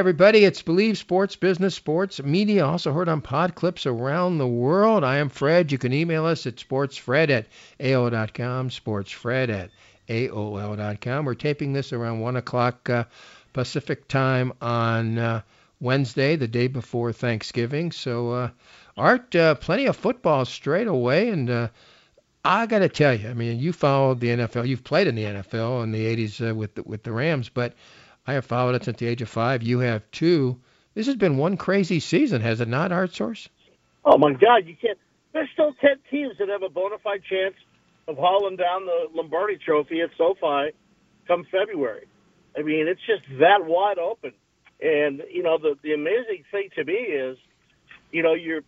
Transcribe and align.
everybody. 0.00 0.46
It's 0.46 0.62
Believe 0.62 0.96
Sports, 0.96 1.36
Business 1.36 1.74
Sports, 1.74 2.22
Media, 2.22 2.64
also 2.64 2.90
heard 2.90 3.10
on 3.10 3.20
pod 3.20 3.54
clips 3.54 3.84
around 3.84 4.38
the 4.38 4.46
world. 4.46 5.04
I 5.04 5.18
am 5.18 5.28
Fred. 5.28 5.70
You 5.70 5.76
can 5.76 5.92
email 5.92 6.24
us 6.24 6.46
at 6.46 6.56
sportsfred 6.56 7.28
at 7.28 7.48
AOL.com, 7.78 8.70
sportsfred 8.70 9.50
at 9.50 9.70
AOL.com. 10.08 11.26
We're 11.26 11.34
taping 11.34 11.74
this 11.74 11.92
around 11.92 12.20
1 12.20 12.36
o'clock 12.36 12.88
uh, 12.88 13.04
Pacific 13.52 14.08
time 14.08 14.54
on 14.62 15.18
uh, 15.18 15.42
Wednesday, 15.82 16.34
the 16.36 16.48
day 16.48 16.68
before 16.68 17.12
Thanksgiving. 17.12 17.92
So, 17.92 18.30
uh, 18.30 18.50
Art, 18.96 19.36
uh, 19.36 19.54
plenty 19.56 19.84
of 19.84 19.98
football 19.98 20.46
straight 20.46 20.86
away. 20.86 21.28
And 21.28 21.50
uh, 21.50 21.68
I 22.42 22.64
got 22.64 22.78
to 22.78 22.88
tell 22.88 23.12
you, 23.12 23.28
I 23.28 23.34
mean, 23.34 23.60
you 23.60 23.74
followed 23.74 24.20
the 24.20 24.28
NFL. 24.28 24.66
You've 24.66 24.82
played 24.82 25.08
in 25.08 25.14
the 25.14 25.24
NFL 25.24 25.84
in 25.84 25.92
the 25.92 26.16
80s 26.16 26.50
uh, 26.50 26.54
with, 26.54 26.74
the, 26.76 26.84
with 26.84 27.02
the 27.02 27.12
Rams, 27.12 27.50
but– 27.50 27.74
I 28.26 28.34
have 28.34 28.44
followed 28.44 28.74
it 28.74 28.84
since 28.84 28.98
the 28.98 29.06
age 29.06 29.22
of 29.22 29.28
five. 29.28 29.62
You 29.62 29.80
have 29.80 30.08
too. 30.10 30.60
This 30.94 31.06
has 31.06 31.16
been 31.16 31.38
one 31.38 31.56
crazy 31.56 32.00
season, 32.00 32.42
has 32.42 32.60
it 32.60 32.68
not, 32.68 32.92
Art 32.92 33.14
Source? 33.14 33.48
Oh 34.04 34.18
my 34.18 34.32
God, 34.32 34.66
you 34.66 34.76
can't. 34.80 34.98
There's 35.32 35.48
still 35.52 35.72
ten 35.80 35.96
teams 36.10 36.34
that 36.38 36.48
have 36.48 36.62
a 36.62 36.68
bona 36.68 36.98
fide 37.02 37.22
chance 37.28 37.54
of 38.08 38.16
hauling 38.16 38.56
down 38.56 38.86
the 38.86 39.08
Lombardi 39.14 39.56
Trophy 39.56 40.00
at 40.00 40.10
SoFi 40.18 40.72
come 41.26 41.46
February. 41.50 42.06
I 42.58 42.62
mean, 42.62 42.88
it's 42.88 43.00
just 43.06 43.22
that 43.38 43.64
wide 43.64 43.98
open. 43.98 44.32
And 44.82 45.22
you 45.30 45.42
know, 45.42 45.58
the 45.58 45.76
the 45.82 45.92
amazing 45.92 46.44
thing 46.50 46.70
to 46.74 46.84
me 46.84 46.94
is, 46.94 47.38
you 48.10 48.22
know, 48.22 48.34
you're 48.34 48.62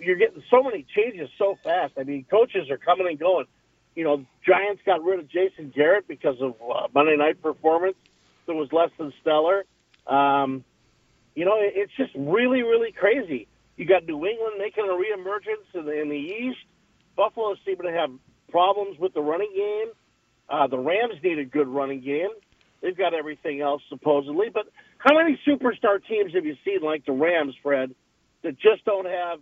you're 0.00 0.16
getting 0.16 0.42
so 0.50 0.62
many 0.62 0.86
changes 0.94 1.28
so 1.38 1.56
fast. 1.62 1.94
I 1.98 2.04
mean, 2.04 2.24
coaches 2.30 2.70
are 2.70 2.78
coming 2.78 3.06
and 3.08 3.18
going. 3.18 3.46
You 3.94 4.04
know, 4.04 4.24
Giants 4.46 4.82
got 4.84 5.04
rid 5.04 5.20
of 5.20 5.28
Jason 5.28 5.72
Garrett 5.74 6.08
because 6.08 6.36
of 6.40 6.54
uh, 6.62 6.88
Monday 6.94 7.16
night 7.16 7.40
performance 7.42 7.96
that 8.46 8.54
was 8.54 8.68
less 8.72 8.90
than 8.98 9.12
stellar. 9.20 9.64
Um, 10.06 10.64
you 11.34 11.44
know, 11.44 11.56
it's 11.58 11.92
just 11.96 12.12
really, 12.14 12.62
really 12.62 12.92
crazy. 12.92 13.48
You 13.76 13.86
got 13.86 14.04
New 14.04 14.24
England 14.24 14.54
making 14.58 14.84
a 14.84 14.92
reemergence 14.92 15.78
in 15.78 15.86
the, 15.86 16.00
in 16.00 16.08
the 16.08 16.16
East. 16.16 16.58
Buffalo 17.16 17.54
seeming 17.64 17.86
to 17.86 17.92
have 17.92 18.10
problems 18.50 18.98
with 18.98 19.14
the 19.14 19.20
running 19.20 19.52
game. 19.54 19.92
Uh, 20.48 20.66
the 20.66 20.78
Rams 20.78 21.14
need 21.22 21.38
a 21.38 21.44
good 21.44 21.68
running 21.68 22.00
game. 22.00 22.28
They've 22.82 22.96
got 22.96 23.14
everything 23.14 23.60
else 23.62 23.82
supposedly, 23.88 24.48
but 24.52 24.66
how 24.98 25.16
many 25.16 25.40
superstar 25.46 26.04
teams 26.06 26.34
have 26.34 26.44
you 26.44 26.56
seen 26.64 26.82
like 26.82 27.06
the 27.06 27.12
Rams, 27.12 27.54
Fred, 27.62 27.94
that 28.42 28.58
just 28.58 28.84
don't 28.84 29.06
have 29.06 29.40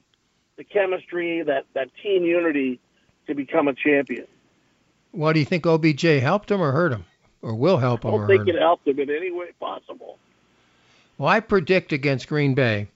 the 0.56 0.64
chemistry, 0.64 1.42
that 1.42 1.66
that 1.74 1.88
team 2.02 2.22
unity 2.22 2.80
to 3.26 3.34
become 3.34 3.68
a 3.68 3.74
champion? 3.74 4.26
What 5.10 5.32
do 5.32 5.40
you 5.40 5.44
think 5.44 5.66
OBJ 5.66 6.02
helped 6.20 6.50
him 6.50 6.62
or 6.62 6.72
hurt 6.72 6.92
him? 6.92 7.04
Or 7.42 7.54
will 7.54 7.76
help 7.76 8.02
them. 8.02 8.14
I 8.14 8.16
don't 8.16 8.26
think 8.28 8.48
it 8.48 8.58
helped 8.58 8.84
them 8.84 8.98
in 8.98 9.10
any 9.10 9.30
way 9.30 9.48
possible. 9.60 10.18
Well, 11.18 11.28
I 11.28 11.40
predict 11.40 11.92
against 11.92 12.28
Green 12.28 12.54
Bay. 12.54 12.88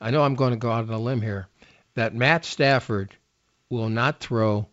I 0.00 0.10
know 0.10 0.22
I'm 0.22 0.34
going 0.34 0.52
to 0.52 0.58
go 0.58 0.70
out 0.70 0.84
on 0.84 0.90
a 0.94 0.98
limb 0.98 1.22
here 1.22 1.48
that 1.94 2.14
Matt 2.14 2.44
Stafford 2.44 3.16
will 3.68 3.88
not 3.88 4.20
throw 4.20 4.66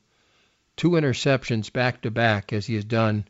two 0.76 0.92
interceptions 0.92 1.72
back 1.72 2.02
to 2.02 2.12
back 2.12 2.54
as 2.54 2.66
he 2.66 2.76
has 2.76 2.86
done 2.86 3.26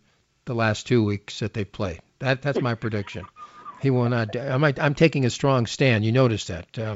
the 0.45 0.55
last 0.55 0.87
two 0.87 1.03
weeks 1.03 1.39
that 1.39 1.53
they 1.53 1.65
played. 1.65 2.01
That 2.19 2.41
that's 2.41 2.61
my 2.61 2.75
prediction. 2.75 3.25
He 3.81 3.89
will 3.89 4.09
not. 4.09 4.35
I'm, 4.35 4.63
I'm 4.63 4.95
taking 4.95 5.25
a 5.25 5.29
strong 5.29 5.67
stand. 5.67 6.03
You 6.03 6.11
noticed 6.11 6.47
that. 6.47 6.79
Um, 6.79 6.95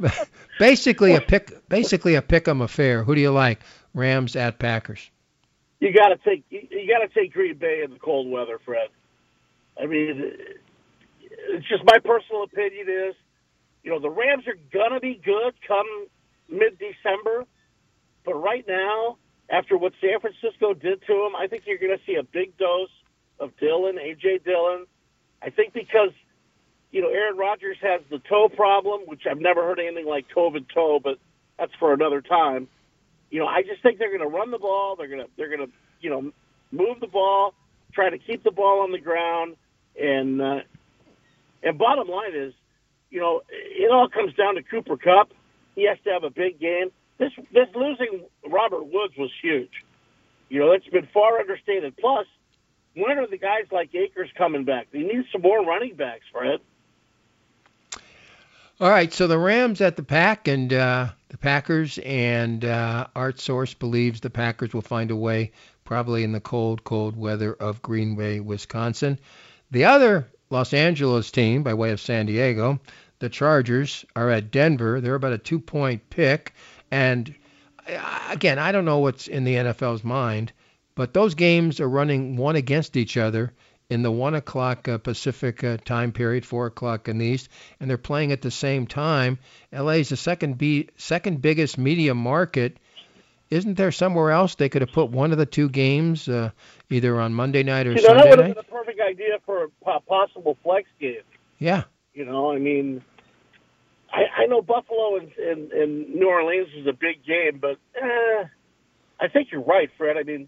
basically 0.58 1.14
a 1.14 1.20
pick. 1.20 1.68
Basically 1.68 2.14
a 2.14 2.22
pick'em 2.22 2.62
affair. 2.62 3.04
Who 3.04 3.14
do 3.14 3.20
you 3.20 3.30
like? 3.30 3.60
Rams 3.94 4.36
at 4.36 4.58
Packers 4.58 5.10
you 5.80 5.92
got 5.92 6.08
to 6.08 6.16
take 6.16 6.44
you 6.50 6.88
got 6.88 7.06
to 7.06 7.08
take 7.08 7.32
Green 7.32 7.56
Bay 7.56 7.82
in 7.84 7.92
the 7.92 7.98
cold 7.98 8.30
weather, 8.30 8.58
Fred. 8.64 8.88
I 9.80 9.86
mean, 9.86 10.32
it's 11.20 11.68
just 11.68 11.84
my 11.84 11.98
personal 12.04 12.42
opinion 12.42 12.88
is, 12.88 13.14
you 13.84 13.90
know, 13.90 14.00
the 14.00 14.10
Rams 14.10 14.46
are 14.48 14.58
gonna 14.72 15.00
be 15.00 15.20
good 15.24 15.54
come 15.66 15.86
mid 16.48 16.78
December, 16.78 17.44
but 18.24 18.34
right 18.34 18.64
now, 18.66 19.18
after 19.50 19.78
what 19.78 19.92
San 20.00 20.20
Francisco 20.20 20.74
did 20.74 21.00
to 21.06 21.14
them, 21.14 21.36
I 21.36 21.46
think 21.46 21.62
you're 21.66 21.78
to 21.78 22.02
see 22.04 22.16
a 22.16 22.22
big 22.22 22.56
dose 22.58 22.90
of 23.38 23.56
Dillon, 23.58 23.96
AJ 23.96 24.44
Dillon. 24.44 24.86
I 25.40 25.50
think 25.50 25.72
because 25.74 26.10
you 26.90 27.02
know 27.02 27.08
Aaron 27.08 27.36
Rodgers 27.36 27.76
has 27.82 28.00
the 28.10 28.18
toe 28.18 28.48
problem, 28.48 29.02
which 29.06 29.22
I've 29.30 29.40
never 29.40 29.62
heard 29.62 29.78
anything 29.78 30.06
like 30.06 30.26
COVID 30.34 30.66
toe, 30.74 30.98
but 31.02 31.18
that's 31.56 31.72
for 31.78 31.92
another 31.92 32.20
time 32.20 32.66
you 33.30 33.40
know, 33.40 33.46
I 33.46 33.62
just 33.62 33.82
think 33.82 33.98
they're 33.98 34.16
going 34.16 34.28
to 34.28 34.36
run 34.36 34.50
the 34.50 34.58
ball. 34.58 34.96
They're 34.96 35.08
going 35.08 35.20
to 35.20 35.28
they're 35.36 35.48
going 35.54 35.66
to 35.66 35.72
you 36.00 36.10
know 36.10 36.32
move 36.70 37.00
the 37.00 37.06
ball, 37.06 37.54
try 37.92 38.10
to 38.10 38.18
keep 38.18 38.44
the 38.44 38.50
ball 38.50 38.80
on 38.82 38.92
the 38.92 39.00
ground, 39.00 39.56
and 40.00 40.40
uh, 40.40 40.60
and 41.62 41.78
bottom 41.78 42.08
line 42.08 42.34
is, 42.34 42.52
you 43.10 43.20
know, 43.20 43.42
it 43.48 43.90
all 43.90 44.08
comes 44.08 44.34
down 44.34 44.54
to 44.54 44.62
Cooper 44.62 44.96
Kupp. 44.96 45.32
He 45.74 45.86
has 45.88 45.98
to 46.04 46.10
have 46.10 46.24
a 46.24 46.30
big 46.30 46.60
game. 46.60 46.90
This 47.18 47.32
this 47.52 47.68
losing 47.74 48.24
Robert 48.48 48.84
Woods 48.84 49.14
was 49.18 49.30
huge. 49.42 49.72
You 50.48 50.60
know, 50.60 50.72
it's 50.72 50.88
been 50.88 51.08
far 51.12 51.38
understated. 51.38 51.96
Plus, 51.96 52.26
when 52.94 53.18
are 53.18 53.26
the 53.26 53.38
guys 53.38 53.66
like 53.70 53.94
Akers 53.94 54.30
coming 54.36 54.64
back? 54.64 54.88
They 54.92 55.00
need 55.00 55.24
some 55.32 55.42
more 55.42 55.64
running 55.64 55.94
backs, 55.94 56.24
Fred. 56.32 56.60
All 58.80 58.90
right, 58.90 59.12
so 59.12 59.26
the 59.26 59.40
Rams 59.40 59.80
at 59.80 59.96
the 59.96 60.04
pack 60.04 60.46
and 60.46 60.72
uh, 60.72 61.08
the 61.30 61.36
Packers 61.36 61.98
and 61.98 62.64
uh, 62.64 63.08
Art 63.16 63.40
Source 63.40 63.74
believes 63.74 64.20
the 64.20 64.30
Packers 64.30 64.72
will 64.72 64.82
find 64.82 65.10
a 65.10 65.16
way, 65.16 65.50
probably 65.84 66.22
in 66.22 66.30
the 66.30 66.38
cold, 66.40 66.84
cold 66.84 67.16
weather 67.16 67.52
of 67.54 67.82
Green 67.82 68.14
Bay, 68.14 68.38
Wisconsin. 68.38 69.18
The 69.72 69.86
other 69.86 70.28
Los 70.50 70.72
Angeles 70.72 71.32
team, 71.32 71.64
by 71.64 71.74
way 71.74 71.90
of 71.90 72.00
San 72.00 72.26
Diego, 72.26 72.78
the 73.18 73.28
Chargers, 73.28 74.04
are 74.14 74.30
at 74.30 74.52
Denver. 74.52 75.00
They're 75.00 75.16
about 75.16 75.32
a 75.32 75.38
two-point 75.38 76.08
pick, 76.08 76.54
and 76.92 77.34
uh, 77.88 78.28
again, 78.30 78.60
I 78.60 78.70
don't 78.70 78.84
know 78.84 79.00
what's 79.00 79.26
in 79.26 79.42
the 79.42 79.56
NFL's 79.56 80.04
mind, 80.04 80.52
but 80.94 81.14
those 81.14 81.34
games 81.34 81.80
are 81.80 81.88
running 81.88 82.36
one 82.36 82.54
against 82.54 82.96
each 82.96 83.16
other 83.16 83.52
in 83.90 84.02
the 84.02 84.10
one 84.10 84.34
o'clock 84.34 84.86
uh, 84.86 84.98
Pacific 84.98 85.64
uh, 85.64 85.78
time 85.78 86.12
period, 86.12 86.44
four 86.44 86.66
o'clock 86.66 87.08
in 87.08 87.18
the 87.18 87.24
East, 87.24 87.48
and 87.80 87.88
they're 87.88 87.96
playing 87.96 88.32
at 88.32 88.42
the 88.42 88.50
same 88.50 88.86
time. 88.86 89.38
LA 89.72 89.92
is 89.92 90.10
the 90.10 90.16
second 90.16 90.58
be- 90.58 90.90
second 90.96 91.40
biggest 91.40 91.78
media 91.78 92.14
market. 92.14 92.76
Isn't 93.50 93.78
there 93.78 93.90
somewhere 93.90 94.30
else 94.30 94.56
they 94.56 94.68
could 94.68 94.82
have 94.82 94.92
put 94.92 95.10
one 95.10 95.32
of 95.32 95.38
the 95.38 95.46
two 95.46 95.70
games, 95.70 96.28
uh, 96.28 96.50
either 96.90 97.18
on 97.18 97.32
Monday 97.32 97.62
night 97.62 97.86
or 97.86 97.92
you 97.92 97.96
know, 97.96 98.08
Sunday 98.08 98.22
that 98.24 98.30
would 98.30 98.46
have 98.46 98.56
been 98.56 98.64
a 98.64 98.70
perfect 98.70 99.00
idea 99.00 99.38
for 99.46 99.64
a 99.64 100.00
possible 100.00 100.58
flex 100.62 100.86
game. 101.00 101.22
Yeah. 101.58 101.84
You 102.12 102.26
know, 102.26 102.52
I 102.52 102.58
mean, 102.58 103.02
I, 104.12 104.42
I 104.42 104.46
know 104.46 104.60
Buffalo 104.60 105.16
and, 105.16 105.32
and, 105.38 105.72
and 105.72 106.14
New 106.14 106.28
Orleans 106.28 106.68
is 106.76 106.86
a 106.86 106.92
big 106.92 107.24
game, 107.24 107.58
but 107.58 107.78
eh, 107.96 108.44
I 109.18 109.28
think 109.28 109.48
you're 109.50 109.62
right, 109.62 109.88
Fred. 109.96 110.18
I 110.18 110.24
mean, 110.24 110.46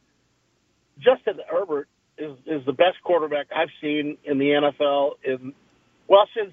Justin 0.98 1.38
Herbert 1.50 1.88
is 2.20 2.36
is 2.46 2.66
the 2.66 2.72
best 2.72 3.02
quarterback 3.02 3.46
I've 3.54 3.72
seen 3.80 4.18
in 4.24 4.38
the 4.38 4.46
NFL 4.46 5.12
in 5.24 5.52
well 6.06 6.28
since 6.36 6.52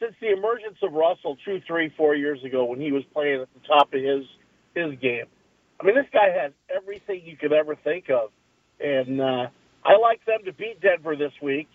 since 0.00 0.14
the 0.20 0.32
emergence 0.32 0.78
of 0.82 0.92
Russell 0.92 1.36
two, 1.44 1.60
three, 1.66 1.92
four 1.96 2.16
years 2.16 2.42
ago 2.44 2.64
when 2.64 2.80
he 2.80 2.90
was 2.90 3.04
playing 3.12 3.42
at 3.42 3.48
the 3.54 3.66
top 3.68 3.92
of 3.92 4.00
his 4.00 4.24
his 4.74 4.98
game. 5.00 5.26
I 5.80 5.84
mean, 5.84 5.94
this 5.94 6.06
guy 6.12 6.30
has 6.42 6.52
everything 6.74 7.22
you 7.24 7.36
could 7.36 7.52
ever 7.52 7.76
think 7.76 8.08
of, 8.10 8.30
and 8.80 9.20
uh, 9.20 9.46
I 9.84 9.96
like 10.00 10.24
them 10.26 10.40
to 10.46 10.52
beat 10.52 10.80
Denver 10.80 11.16
this 11.16 11.32
week. 11.42 11.68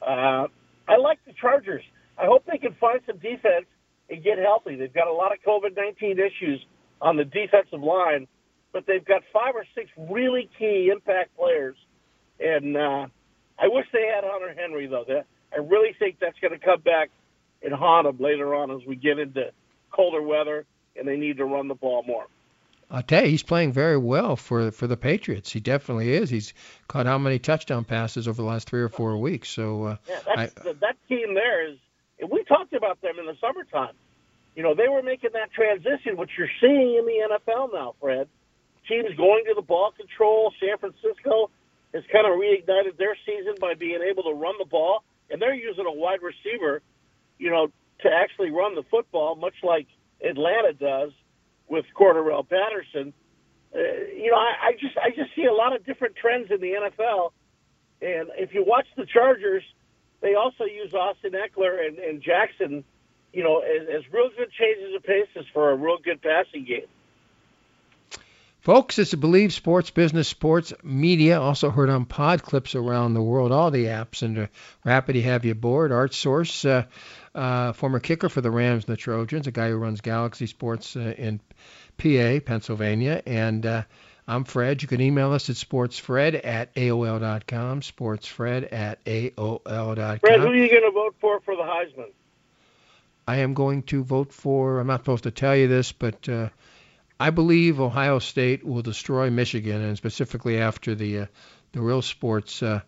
Uh, 0.00 0.46
I 0.88 0.96
like 0.98 1.18
the 1.26 1.32
Chargers. 1.40 1.82
I 2.16 2.26
hope 2.26 2.44
they 2.50 2.58
can 2.58 2.74
find 2.80 3.00
some 3.06 3.18
defense 3.18 3.66
and 4.08 4.24
get 4.24 4.38
healthy. 4.38 4.76
They've 4.76 4.92
got 4.92 5.08
a 5.08 5.12
lot 5.12 5.32
of 5.32 5.38
COVID 5.46 5.76
nineteen 5.76 6.18
issues 6.18 6.64
on 7.00 7.16
the 7.16 7.24
defensive 7.24 7.82
line, 7.82 8.26
but 8.72 8.84
they've 8.86 9.04
got 9.04 9.22
five 9.32 9.54
or 9.54 9.64
six 9.74 9.90
really 10.10 10.48
key 10.58 10.90
impact 10.92 11.36
players 11.36 11.76
and 12.40 12.76
uh, 12.76 13.06
I 13.58 13.68
wish 13.68 13.86
they 13.92 14.06
had 14.14 14.24
Hunter 14.24 14.54
Henry 14.56 14.86
though. 14.86 15.04
That 15.06 15.26
I 15.52 15.58
really 15.58 15.94
think 15.98 16.18
that's 16.20 16.38
going 16.40 16.58
to 16.58 16.64
come 16.64 16.80
back 16.80 17.10
and 17.62 17.72
haunt 17.72 18.06
them 18.06 18.24
later 18.24 18.54
on 18.54 18.70
as 18.70 18.86
we 18.86 18.96
get 18.96 19.18
into 19.18 19.50
colder 19.90 20.22
weather 20.22 20.64
and 20.96 21.06
they 21.06 21.16
need 21.16 21.38
to 21.38 21.44
run 21.44 21.68
the 21.68 21.74
ball 21.74 22.02
more. 22.02 22.26
I'll 22.90 23.02
tell 23.02 23.24
you, 23.24 23.30
he's 23.30 23.42
playing 23.42 23.72
very 23.72 23.98
well 23.98 24.36
for 24.36 24.70
for 24.70 24.86
the 24.86 24.96
Patriots. 24.96 25.52
He 25.52 25.60
definitely 25.60 26.14
is. 26.14 26.30
He's 26.30 26.54
caught 26.86 27.06
how 27.06 27.18
many 27.18 27.38
touchdown 27.38 27.84
passes 27.84 28.26
over 28.26 28.40
the 28.40 28.48
last 28.48 28.68
three 28.68 28.80
or 28.80 28.88
four 28.88 29.18
weeks. 29.18 29.50
So 29.50 29.84
uh, 29.84 29.96
yeah, 30.08 30.20
that's, 30.24 30.66
I, 30.66 30.72
that 30.72 30.96
team 31.08 31.34
there 31.34 31.68
is. 31.68 31.76
We 32.30 32.44
talked 32.44 32.72
about 32.72 33.00
them 33.02 33.18
in 33.18 33.26
the 33.26 33.36
summertime. 33.40 33.94
You 34.56 34.62
know, 34.62 34.74
they 34.74 34.88
were 34.88 35.02
making 35.02 35.30
that 35.34 35.52
transition, 35.52 36.16
which 36.16 36.30
you're 36.36 36.50
seeing 36.60 36.96
in 36.96 37.04
the 37.04 37.38
NFL 37.38 37.72
now, 37.72 37.94
Fred. 38.00 38.26
Teams 38.88 39.14
going 39.16 39.44
to 39.46 39.54
the 39.54 39.62
ball 39.62 39.92
control. 39.92 40.52
San 40.58 40.78
Francisco 40.78 41.50
has 41.94 42.02
kind 42.12 42.26
of 42.26 42.38
reignited 42.38 42.96
their 42.98 43.16
season 43.24 43.54
by 43.60 43.74
being 43.74 44.00
able 44.02 44.24
to 44.24 44.32
run 44.32 44.54
the 44.58 44.64
ball, 44.64 45.04
and 45.30 45.40
they're 45.40 45.54
using 45.54 45.86
a 45.86 45.92
wide 45.92 46.20
receiver, 46.22 46.82
you 47.38 47.50
know, 47.50 47.68
to 48.00 48.08
actually 48.10 48.50
run 48.50 48.74
the 48.74 48.84
football, 48.90 49.34
much 49.36 49.54
like 49.62 49.86
Atlanta 50.22 50.72
does 50.72 51.12
with 51.68 51.84
Cordarrelle 51.96 52.48
Patterson. 52.48 53.12
Uh, 53.74 53.78
you 54.14 54.30
know, 54.30 54.36
I, 54.36 54.68
I 54.68 54.72
just 54.72 54.96
I 54.96 55.10
just 55.10 55.34
see 55.34 55.44
a 55.44 55.52
lot 55.52 55.74
of 55.74 55.84
different 55.84 56.16
trends 56.16 56.50
in 56.50 56.60
the 56.60 56.72
NFL, 56.72 57.32
and 58.00 58.28
if 58.36 58.54
you 58.54 58.64
watch 58.66 58.86
the 58.96 59.06
Chargers, 59.06 59.62
they 60.20 60.34
also 60.34 60.64
use 60.64 60.94
Austin 60.94 61.32
Ekeler 61.32 61.86
and, 61.86 61.98
and 61.98 62.22
Jackson, 62.22 62.84
you 63.32 63.44
know, 63.44 63.60
as, 63.60 63.88
as 63.88 64.12
real 64.12 64.30
good 64.36 64.50
changes 64.52 64.94
of 64.94 65.02
paces 65.02 65.46
for 65.52 65.70
a 65.70 65.76
real 65.76 65.98
good 66.02 66.20
passing 66.22 66.64
game. 66.64 66.86
Folks, 68.60 68.98
it's 68.98 69.12
a 69.12 69.16
Believe 69.16 69.52
Sports 69.52 69.90
Business 69.90 70.26
Sports 70.26 70.72
Media, 70.82 71.40
also 71.40 71.70
heard 71.70 71.88
on 71.90 72.04
pod 72.04 72.42
clips 72.42 72.74
around 72.74 73.14
the 73.14 73.22
world, 73.22 73.52
all 73.52 73.70
the 73.70 73.86
apps, 73.86 74.22
and 74.22 74.36
uh, 74.36 74.46
we're 74.84 74.92
happy 74.92 75.12
to 75.14 75.22
have 75.22 75.44
you 75.44 75.52
aboard. 75.52 75.92
Art 75.92 76.12
Source, 76.12 76.64
uh, 76.64 76.84
uh, 77.34 77.72
former 77.72 78.00
kicker 78.00 78.28
for 78.28 78.40
the 78.40 78.50
Rams 78.50 78.84
and 78.84 78.92
the 78.92 78.96
Trojans, 78.96 79.46
a 79.46 79.52
guy 79.52 79.68
who 79.68 79.76
runs 79.76 80.00
Galaxy 80.00 80.46
Sports 80.46 80.96
uh, 80.96 81.14
in 81.16 81.40
PA, 81.98 82.44
Pennsylvania, 82.44 83.22
and 83.24 83.64
uh, 83.64 83.82
I'm 84.26 84.42
Fred. 84.44 84.82
You 84.82 84.88
can 84.88 85.00
email 85.00 85.32
us 85.32 85.48
at 85.48 85.56
sportsfred 85.56 86.44
at 86.44 86.74
AOL.com, 86.74 87.80
sportsfred 87.80 88.72
at 88.72 89.04
AOL.com. 89.04 90.18
Fred, 90.18 90.40
who 90.40 90.48
are 90.48 90.54
you 90.54 90.68
going 90.68 90.82
to 90.82 90.90
vote 90.90 91.14
for 91.20 91.40
for 91.40 91.54
the 91.54 91.62
Heisman? 91.62 92.10
I 93.28 93.36
am 93.36 93.54
going 93.54 93.82
to 93.84 94.02
vote 94.02 94.32
for, 94.32 94.80
I'm 94.80 94.86
not 94.86 95.00
supposed 95.00 95.24
to 95.24 95.30
tell 95.30 95.54
you 95.54 95.68
this, 95.68 95.92
but 95.92 96.28
uh, 96.28 96.48
I 97.20 97.30
believe 97.30 97.80
Ohio 97.80 98.20
State 98.20 98.64
will 98.64 98.82
destroy 98.82 99.30
Michigan, 99.30 99.82
and 99.82 99.96
specifically 99.96 100.58
after 100.58 100.94
the 100.94 101.20
uh, 101.20 101.26
the 101.72 101.80
real 101.80 102.02
sports 102.02 102.62
uh, 102.62 102.80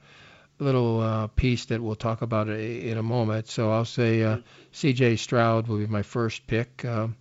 little 0.61 1.01
uh, 1.01 1.27
piece 1.29 1.67
that 1.67 1.83
we'll 1.83 1.97
talk 1.97 2.23
about 2.23 2.49
in 2.49 2.97
a 2.97 3.03
moment. 3.03 3.49
So 3.49 3.71
I'll 3.73 3.85
say 3.85 4.23
uh, 4.23 4.39
C.J. 4.73 5.17
Stroud 5.17 5.67
will 5.67 5.79
be 5.79 5.87
my 5.87 6.03
first 6.03 6.47
pick, 6.47 6.85
um, 6.85 7.17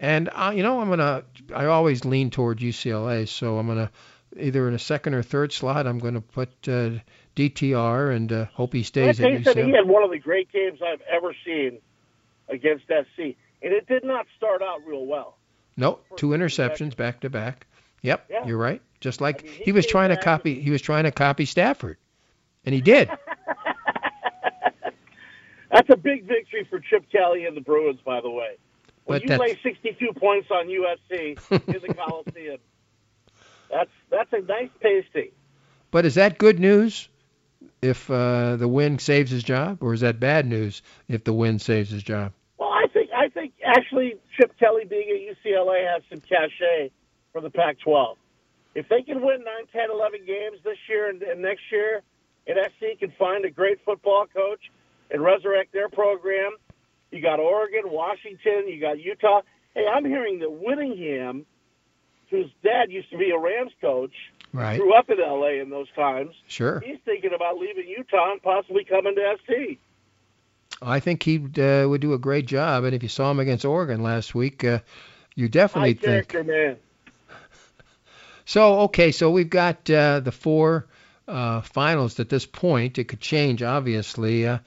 and 0.00 0.28
uh, 0.32 0.52
you 0.54 0.62
know 0.62 0.80
I'm 0.80 0.88
gonna 0.88 1.22
I 1.54 1.66
always 1.66 2.04
lean 2.04 2.30
toward 2.30 2.58
UCLA, 2.58 3.28
so 3.28 3.58
I'm 3.58 3.68
gonna 3.68 3.90
either 4.36 4.66
in 4.66 4.74
a 4.74 4.78
second 4.78 5.14
or 5.14 5.22
third 5.22 5.52
slot 5.52 5.86
I'm 5.86 5.98
gonna 5.98 6.20
put 6.20 6.50
uh, 6.66 6.90
DTR 7.36 8.14
and 8.14 8.32
uh, 8.32 8.44
hope 8.46 8.72
he 8.72 8.82
stays 8.82 9.20
at 9.20 9.30
UCLA. 9.30 9.66
He 9.66 9.72
had 9.72 9.86
one 9.86 10.02
of 10.02 10.10
the 10.10 10.18
great 10.18 10.50
games 10.50 10.80
I've 10.84 11.02
ever 11.02 11.34
seen 11.44 11.78
against 12.48 12.86
SC, 12.86 13.36
and 13.62 13.72
it 13.72 13.86
did 13.86 14.04
not 14.04 14.26
start 14.36 14.60
out 14.60 14.80
real 14.84 15.06
well. 15.06 15.37
Nope, 15.78 16.04
two 16.16 16.28
interceptions 16.30 16.94
back 16.96 17.20
to 17.20 17.30
back. 17.30 17.66
Yep, 18.02 18.26
yeah. 18.28 18.44
you're 18.46 18.58
right. 18.58 18.82
Just 19.00 19.20
like 19.20 19.42
I 19.42 19.44
mean, 19.44 19.52
he, 19.54 19.64
he 19.64 19.72
was 19.72 19.86
trying 19.86 20.10
to 20.10 20.16
copy. 20.16 20.60
He 20.60 20.70
was 20.70 20.82
trying 20.82 21.04
to 21.04 21.12
copy 21.12 21.44
Stafford, 21.46 21.96
and 22.66 22.74
he 22.74 22.80
did. 22.80 23.08
That's 25.70 25.88
a 25.90 25.96
big 25.96 26.24
victory 26.24 26.66
for 26.68 26.80
Chip 26.80 27.04
Kelly 27.12 27.44
and 27.44 27.56
the 27.56 27.60
Bruins, 27.60 28.00
by 28.04 28.20
the 28.20 28.30
way. 28.30 28.56
When 29.04 29.18
But 29.18 29.22
you 29.22 29.28
that's- 29.28 29.48
lay 29.50 29.58
62 29.62 30.12
points 30.14 30.48
on 30.50 30.66
USC 30.66 31.38
in 31.50 31.80
the 31.86 31.94
Coliseum, 32.06 32.58
that's 33.70 33.90
that's 34.10 34.32
a 34.32 34.40
nice 34.40 34.70
pasting. 34.80 35.30
but 35.90 36.04
is 36.06 36.14
that 36.16 36.38
good 36.38 36.58
news 36.58 37.08
if 37.82 38.10
uh, 38.10 38.56
the 38.56 38.66
win 38.68 38.98
saves 38.98 39.30
his 39.30 39.42
job, 39.44 39.82
or 39.82 39.92
is 39.94 40.00
that 40.00 40.18
bad 40.18 40.46
news 40.46 40.82
if 41.06 41.22
the 41.24 41.32
win 41.32 41.58
saves 41.58 41.90
his 41.90 42.02
job? 42.02 42.32
Well, 42.58 42.70
I 42.70 42.86
think 42.92 43.10
I 43.14 43.28
think 43.28 43.52
actually 43.68 44.14
Chip 44.36 44.58
Kelly 44.58 44.84
being 44.84 45.08
at 45.10 45.36
UCLA 45.36 45.86
has 45.92 46.02
some 46.10 46.20
cachet 46.20 46.90
for 47.32 47.40
the 47.40 47.50
Pac-12. 47.50 48.16
If 48.74 48.88
they 48.88 49.02
can 49.02 49.20
win 49.22 49.44
9, 49.44 49.54
10, 49.72 49.90
11 49.90 50.20
games 50.26 50.58
this 50.64 50.78
year 50.88 51.08
and, 51.10 51.22
and 51.22 51.42
next 51.42 51.62
year, 51.70 52.02
and 52.46 52.58
SC 52.78 52.98
can 52.98 53.12
find 53.18 53.44
a 53.44 53.50
great 53.50 53.78
football 53.84 54.26
coach 54.32 54.70
and 55.10 55.22
resurrect 55.22 55.72
their 55.72 55.88
program, 55.88 56.52
you 57.10 57.20
got 57.22 57.40
Oregon, 57.40 57.82
Washington, 57.86 58.68
you 58.68 58.80
got 58.80 59.00
Utah. 59.00 59.40
Hey, 59.74 59.86
I'm 59.86 60.04
hearing 60.04 60.38
that 60.40 60.50
Whittingham, 60.50 61.46
whose 62.30 62.50
dad 62.62 62.90
used 62.90 63.10
to 63.10 63.18
be 63.18 63.30
a 63.30 63.38
Rams 63.38 63.72
coach, 63.80 64.12
Right. 64.52 64.80
grew 64.80 64.94
up 64.94 65.10
in 65.10 65.18
LA 65.18 65.60
in 65.60 65.68
those 65.70 65.90
times. 65.94 66.34
Sure. 66.46 66.80
He's 66.80 66.98
thinking 67.04 67.34
about 67.34 67.58
leaving 67.58 67.86
Utah 67.86 68.32
and 68.32 68.42
possibly 68.42 68.84
coming 68.84 69.14
to 69.14 69.36
SC. 69.44 69.78
I 70.80 71.00
think 71.00 71.22
he 71.22 71.36
uh, 71.38 71.88
would 71.88 72.00
do 72.00 72.12
a 72.12 72.18
great 72.18 72.46
job, 72.46 72.84
and 72.84 72.94
if 72.94 73.02
you 73.02 73.08
saw 73.08 73.30
him 73.30 73.40
against 73.40 73.64
Oregon 73.64 74.02
last 74.02 74.34
week, 74.34 74.64
uh, 74.64 74.80
you 75.34 75.46
High 75.46 75.50
definitely 75.50 75.94
think. 75.94 76.28
character 76.28 76.44
man. 76.44 76.76
So 78.44 78.80
okay, 78.80 79.12
so 79.12 79.30
we've 79.30 79.50
got 79.50 79.90
uh, 79.90 80.20
the 80.20 80.32
four 80.32 80.86
uh, 81.26 81.60
finals 81.60 82.18
at 82.18 82.30
this 82.30 82.46
point. 82.46 82.96
It 82.98 83.04
could 83.04 83.20
change, 83.20 83.62
obviously, 83.62 84.46
uh, 84.46 84.58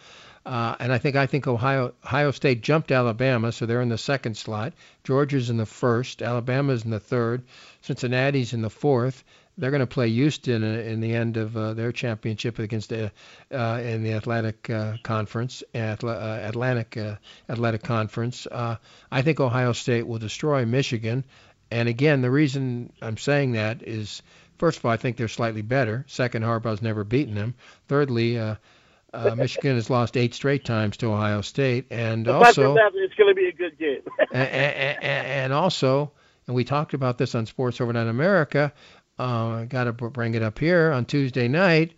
uh, 0.46 0.75
and 0.80 0.94
I 0.94 1.00
think 1.00 1.16
I 1.16 1.25
think 1.25 1.48
Ohio 1.48 1.94
Ohio 2.04 2.30
State 2.30 2.62
jumped 2.62 2.92
Alabama, 2.92 3.52
so 3.52 3.66
they're 3.66 3.81
in 3.81 3.90
the 3.90 3.98
second 3.98 4.38
slot. 4.38 4.74
Georgia's 5.04 5.50
in 5.50 5.57
the 5.57 5.66
first. 5.66 6.22
Alabama's 6.22 6.86
in 6.86 6.92
the 6.92 7.00
third. 7.00 7.44
Cincinnati's 7.81 8.54
in 8.54 8.62
the 8.62 8.69
fourth. 8.69 9.24
They're 9.57 9.71
going 9.71 9.81
to 9.81 9.88
play 9.88 10.09
Houston 10.09 10.63
in, 10.63 10.80
in 10.80 11.00
the 11.01 11.13
end 11.13 11.38
of 11.38 11.56
uh, 11.56 11.74
their 11.74 11.92
championship 11.92 12.59
against 12.59 12.89
the, 12.89 13.12
uh, 13.51 13.81
in 13.83 14.03
the 14.03 14.13
Atlantic 14.13 14.69
uh, 14.69 14.98
Conference, 15.03 15.63
Atla- 15.74 16.13
uh, 16.13 16.48
Atlantic 16.48 16.98
uh, 16.98 17.15
Athletic 17.50 17.83
Conference. 17.83 18.48
Uh, 18.50 18.77
I 19.12 19.21
think 19.21 19.39
Ohio 19.39 19.74
State 19.74 20.07
will 20.07 20.19
destroy 20.19 20.65
Michigan. 20.65 21.24
And 21.69 21.88
again, 21.88 22.21
the 22.21 22.31
reason 22.31 22.92
I'm 23.01 23.18
saying 23.18 23.53
that 23.53 23.83
is, 23.83 24.21
first 24.57 24.80
of 24.80 24.86
all, 24.86 24.92
I 24.92 24.98
think 24.98 25.18
they're 25.18 25.27
slightly 25.27 25.62
better. 25.62 26.06
Second, 26.07 26.44
Harbaugh's 26.44 26.81
never 26.81 27.04
beaten 27.04 27.36
them. 27.36 27.56
Thirdly, 27.88 28.38
uh, 28.38 28.56
uh, 29.13 29.36
Michigan 29.38 29.75
has 29.75 29.89
lost 29.89 30.18
eight 30.18 30.33
straight 30.33 30.65
times 30.65 30.97
to 30.97 31.07
Ohio 31.07 31.42
State, 31.42 31.88
and 31.92 32.27
Aside 32.27 32.45
also, 32.45 32.74
that, 32.75 32.92
it's 32.95 33.15
going 33.15 33.30
to 33.30 33.36
be 33.36 33.47
a 33.47 33.54
good 33.54 33.77
game. 33.77 34.01
and, 34.33 35.04
and 35.04 35.54
also, 35.54 36.12
and 36.47 36.56
we 36.56 36.63
talked 36.63 36.94
about 36.94 37.18
this 37.18 37.36
on 37.36 37.45
Sports 37.45 37.80
Overnight 37.80 38.07
America. 38.07 38.74
Uh, 39.21 39.65
Got 39.65 39.83
to 39.83 39.94
bring 39.94 40.33
it 40.33 40.41
up 40.41 40.57
here 40.57 40.91
on 40.91 41.06
Tuesday 41.06 41.47
night. 41.47 41.91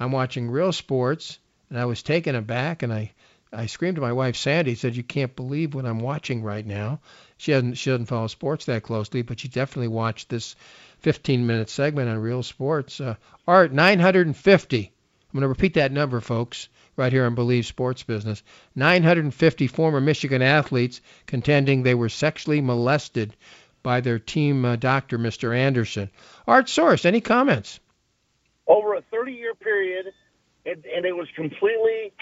I'm 0.00 0.10
watching 0.10 0.50
Real 0.50 0.72
Sports, 0.72 1.38
and 1.70 1.78
I 1.78 1.84
was 1.84 2.02
taken 2.02 2.34
aback, 2.34 2.82
and 2.82 2.92
I, 2.92 3.12
I 3.52 3.66
screamed 3.66 3.94
to 3.94 4.00
my 4.00 4.12
wife 4.12 4.34
Sandy. 4.34 4.74
Said, 4.74 4.96
"You 4.96 5.04
can't 5.04 5.36
believe 5.36 5.72
what 5.72 5.86
I'm 5.86 6.00
watching 6.00 6.42
right 6.42 6.66
now." 6.66 6.98
She 7.36 7.52
doesn't 7.52 7.74
she 7.74 7.90
doesn't 7.90 8.06
follow 8.06 8.26
sports 8.26 8.64
that 8.64 8.82
closely, 8.82 9.22
but 9.22 9.38
she 9.38 9.46
definitely 9.46 9.86
watched 9.86 10.28
this 10.28 10.56
15 10.98 11.46
minute 11.46 11.70
segment 11.70 12.08
on 12.08 12.18
Real 12.18 12.42
Sports. 12.42 13.00
Uh, 13.00 13.14
Art 13.46 13.72
950. 13.72 14.78
I'm 14.78 14.92
going 15.32 15.42
to 15.42 15.48
repeat 15.48 15.74
that 15.74 15.92
number, 15.92 16.20
folks, 16.20 16.68
right 16.96 17.12
here 17.12 17.24
on 17.24 17.36
Believe 17.36 17.66
Sports 17.66 18.02
Business. 18.02 18.42
950 18.74 19.68
former 19.68 20.00
Michigan 20.00 20.42
athletes 20.42 21.00
contending 21.26 21.84
they 21.84 21.94
were 21.94 22.08
sexually 22.08 22.60
molested 22.60 23.36
by 23.84 24.00
their 24.00 24.18
team 24.18 24.64
uh, 24.64 24.74
doctor, 24.74 25.16
Mr. 25.16 25.56
Anderson. 25.56 26.10
Art 26.48 26.68
Source, 26.68 27.04
any 27.04 27.20
comments? 27.20 27.78
Over 28.66 28.94
a 28.94 29.02
30-year 29.02 29.54
period, 29.54 30.06
and, 30.66 30.84
and 30.86 31.04
it 31.04 31.14
was 31.14 31.28
completely 31.36 32.12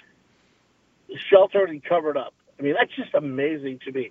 sheltered 1.31 1.71
and 1.71 1.83
covered 1.83 2.19
up. 2.19 2.35
I 2.59 2.63
mean, 2.63 2.75
that's 2.79 2.95
just 2.95 3.15
amazing 3.15 3.79
to 3.87 3.93
me. 3.93 4.11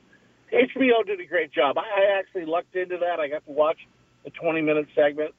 HBO 0.51 1.05
did 1.05 1.19
a 1.19 1.25
great 1.25 1.51
job. 1.51 1.77
I, 1.77 1.81
I 1.81 2.19
actually 2.19 2.45
lucked 2.45 2.75
into 2.75 2.97
that. 2.97 3.19
I 3.19 3.27
got 3.27 3.45
to 3.45 3.51
watch 3.51 3.77
the 4.23 4.31
20-minute 4.31 4.87
segment, 4.95 5.35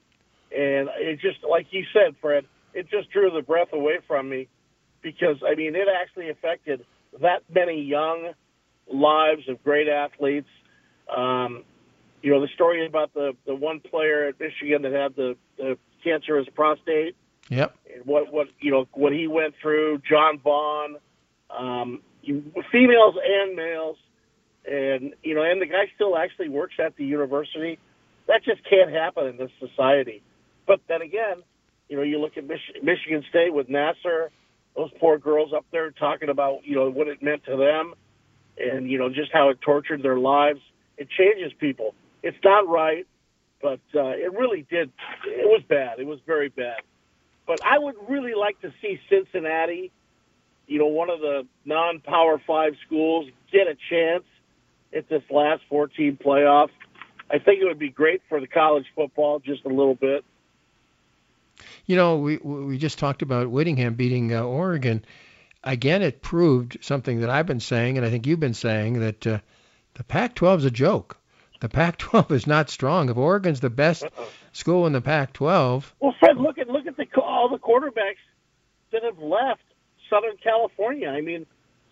and 0.56 0.88
it 0.98 1.18
just, 1.20 1.42
like 1.48 1.66
you 1.70 1.84
said, 1.92 2.14
Fred, 2.20 2.44
it 2.74 2.88
just 2.88 3.10
drew 3.10 3.30
the 3.30 3.42
breath 3.42 3.72
away 3.72 3.98
from 4.06 4.28
me 4.28 4.48
because, 5.02 5.36
I 5.46 5.54
mean, 5.54 5.74
it 5.74 5.88
actually 6.00 6.30
affected 6.30 6.84
that 7.20 7.42
many 7.52 7.82
young 7.82 8.32
lives 8.92 9.48
of 9.48 9.62
great 9.64 9.88
athletes. 9.88 10.48
Um, 11.14 11.64
you 12.22 12.30
know, 12.30 12.40
the 12.40 12.48
story 12.54 12.86
about 12.86 13.12
the, 13.14 13.32
the 13.46 13.54
one 13.54 13.80
player 13.80 14.28
at 14.28 14.40
Michigan 14.40 14.82
that 14.82 14.92
had 14.92 15.16
the, 15.16 15.36
the 15.56 15.76
cancerous 16.02 16.46
prostate 16.54 17.16
Yep. 17.48 17.76
and 17.94 18.06
what, 18.06 18.32
what, 18.32 18.48
you 18.60 18.70
know, 18.70 18.86
what 18.92 19.12
he 19.12 19.26
went 19.26 19.54
through, 19.60 20.00
Jon 20.08 20.38
Vaughn, 20.38 20.96
um, 21.50 22.00
you, 22.22 22.42
females 22.70 23.16
and 23.22 23.56
males. 23.56 23.96
And, 24.64 25.14
you 25.24 25.34
know, 25.34 25.42
and 25.42 25.60
the 25.60 25.66
guy 25.66 25.90
still 25.94 26.16
actually 26.16 26.48
works 26.48 26.74
at 26.78 26.96
the 26.96 27.04
university. 27.04 27.78
That 28.28 28.44
just 28.44 28.60
can't 28.68 28.90
happen 28.90 29.26
in 29.26 29.36
this 29.36 29.50
society. 29.58 30.22
But 30.66 30.80
then 30.88 31.02
again, 31.02 31.42
you 31.88 31.96
know, 31.96 32.02
you 32.02 32.20
look 32.20 32.36
at 32.36 32.46
Mich- 32.46 32.80
Michigan 32.82 33.24
State 33.28 33.52
with 33.52 33.68
Nassar, 33.68 34.28
those 34.76 34.90
poor 35.00 35.18
girls 35.18 35.52
up 35.52 35.66
there 35.72 35.90
talking 35.90 36.28
about, 36.28 36.64
you 36.64 36.76
know, 36.76 36.88
what 36.88 37.08
it 37.08 37.22
meant 37.22 37.44
to 37.44 37.56
them 37.56 37.94
and, 38.56 38.88
you 38.88 38.98
know, 38.98 39.08
just 39.08 39.32
how 39.32 39.48
it 39.50 39.60
tortured 39.60 40.02
their 40.02 40.16
lives. 40.18 40.60
It 40.96 41.08
changes 41.10 41.52
people. 41.58 41.94
It's 42.22 42.38
not 42.44 42.68
right, 42.68 43.06
but 43.60 43.80
uh, 43.94 44.08
it 44.08 44.32
really 44.32 44.66
did. 44.70 44.90
It 45.26 45.46
was 45.46 45.62
bad. 45.68 45.98
It 45.98 46.06
was 46.06 46.20
very 46.26 46.48
bad. 46.48 46.80
But 47.46 47.64
I 47.64 47.78
would 47.78 47.96
really 48.08 48.34
like 48.34 48.60
to 48.60 48.72
see 48.80 49.00
Cincinnati, 49.08 49.90
you 50.66 50.78
know, 50.78 50.86
one 50.86 51.10
of 51.10 51.20
the 51.20 51.46
non-power 51.64 52.40
five 52.46 52.74
schools, 52.86 53.28
get 53.50 53.66
a 53.66 53.76
chance 53.90 54.24
at 54.94 55.08
this 55.08 55.22
last 55.30 55.62
14 55.68 56.18
playoff. 56.24 56.68
I 57.30 57.38
think 57.38 57.60
it 57.60 57.64
would 57.64 57.78
be 57.78 57.88
great 57.88 58.22
for 58.28 58.40
the 58.40 58.46
college 58.46 58.86
football 58.94 59.40
just 59.40 59.64
a 59.64 59.68
little 59.68 59.94
bit. 59.94 60.24
You 61.86 61.96
know, 61.96 62.18
we 62.18 62.38
we 62.38 62.78
just 62.78 62.98
talked 62.98 63.22
about 63.22 63.50
Whittingham 63.50 63.94
beating 63.94 64.34
uh, 64.34 64.42
Oregon. 64.42 65.04
Again, 65.64 66.02
it 66.02 66.22
proved 66.22 66.78
something 66.80 67.20
that 67.20 67.30
I've 67.30 67.46
been 67.46 67.60
saying, 67.60 67.96
and 67.96 68.06
I 68.06 68.10
think 68.10 68.26
you've 68.26 68.40
been 68.40 68.54
saying 68.54 69.00
that 69.00 69.26
uh, 69.26 69.38
the 69.94 70.04
Pac-12 70.04 70.58
is 70.58 70.64
a 70.64 70.70
joke. 70.70 71.18
The 71.62 71.68
Pac-12 71.68 72.32
is 72.32 72.46
not 72.48 72.70
strong. 72.70 73.08
If 73.08 73.16
Oregon's 73.16 73.60
the 73.60 73.70
best 73.70 74.02
Uh-oh. 74.02 74.28
school 74.50 74.84
in 74.84 74.92
the 74.92 75.00
Pac-12, 75.00 75.92
Well, 76.00 76.12
Fred, 76.18 76.36
look 76.36 76.58
at 76.58 76.66
look 76.68 76.88
at 76.88 76.96
the 76.96 77.06
all 77.20 77.48
the 77.48 77.58
quarterbacks 77.58 78.18
that 78.90 79.04
have 79.04 79.20
left 79.20 79.62
Southern 80.10 80.36
California. 80.42 81.08
I 81.08 81.20
mean, 81.20 81.46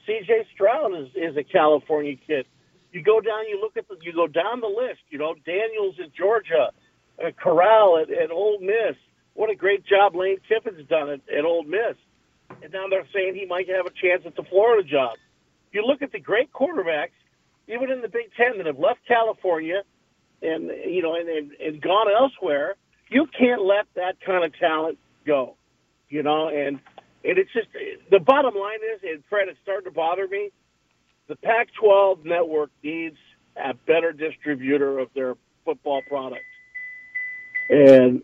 C.J. 0.06 0.48
Stroud 0.52 0.92
is 0.96 1.08
is 1.14 1.36
a 1.36 1.44
California 1.44 2.16
kid. 2.16 2.46
You 2.90 3.00
go 3.00 3.20
down, 3.20 3.46
you 3.48 3.60
look 3.60 3.76
at 3.76 3.86
the, 3.86 3.96
you 4.02 4.12
go 4.12 4.26
down 4.26 4.60
the 4.60 4.66
list. 4.66 5.02
You 5.08 5.18
know, 5.18 5.36
Daniels 5.46 5.94
in 6.00 6.10
Georgia, 6.18 6.70
uh, 7.24 7.30
Corral 7.40 7.98
at, 8.02 8.10
at 8.10 8.32
Ole 8.32 8.58
Miss. 8.58 8.96
What 9.34 9.50
a 9.50 9.54
great 9.54 9.86
job 9.86 10.16
Lane 10.16 10.38
Kiffin's 10.48 10.84
done 10.88 11.10
at, 11.10 11.20
at 11.32 11.44
Ole 11.44 11.62
Miss. 11.62 11.94
And 12.60 12.72
now 12.72 12.88
they're 12.90 13.06
saying 13.14 13.36
he 13.36 13.46
might 13.46 13.68
have 13.68 13.86
a 13.86 13.90
chance 13.90 14.22
at 14.26 14.34
the 14.34 14.42
Florida 14.42 14.82
job. 14.82 15.16
You 15.70 15.86
look 15.86 16.02
at 16.02 16.10
the 16.10 16.18
great 16.18 16.52
quarterbacks, 16.52 17.14
even 17.68 17.90
in 17.90 18.00
the 18.00 18.08
Big 18.08 18.32
Ten, 18.36 18.58
that 18.58 18.66
have 18.66 18.78
left 18.78 19.00
California 19.06 19.82
and 20.42 20.70
you 20.86 21.02
know 21.02 21.14
and, 21.14 21.28
and, 21.28 21.52
and 21.52 21.82
gone 21.82 22.06
elsewhere. 22.10 22.76
You 23.08 23.26
can't 23.38 23.62
let 23.62 23.86
that 23.94 24.20
kind 24.24 24.44
of 24.44 24.56
talent 24.58 24.98
go. 25.26 25.56
You 26.08 26.22
know, 26.22 26.48
and 26.48 26.80
and 27.24 27.38
it's 27.38 27.52
just 27.52 27.68
the 28.10 28.20
bottom 28.20 28.54
line 28.54 28.78
is, 28.94 29.00
and 29.02 29.22
Fred, 29.28 29.48
it's 29.48 29.58
starting 29.62 29.84
to 29.84 29.90
bother 29.90 30.26
me. 30.26 30.50
The 31.28 31.36
Pac-12 31.36 32.24
network 32.24 32.70
needs 32.82 33.16
a 33.56 33.74
better 33.74 34.12
distributor 34.12 34.98
of 34.98 35.08
their 35.14 35.36
football 35.64 36.02
product. 36.08 36.42
And 37.68 38.22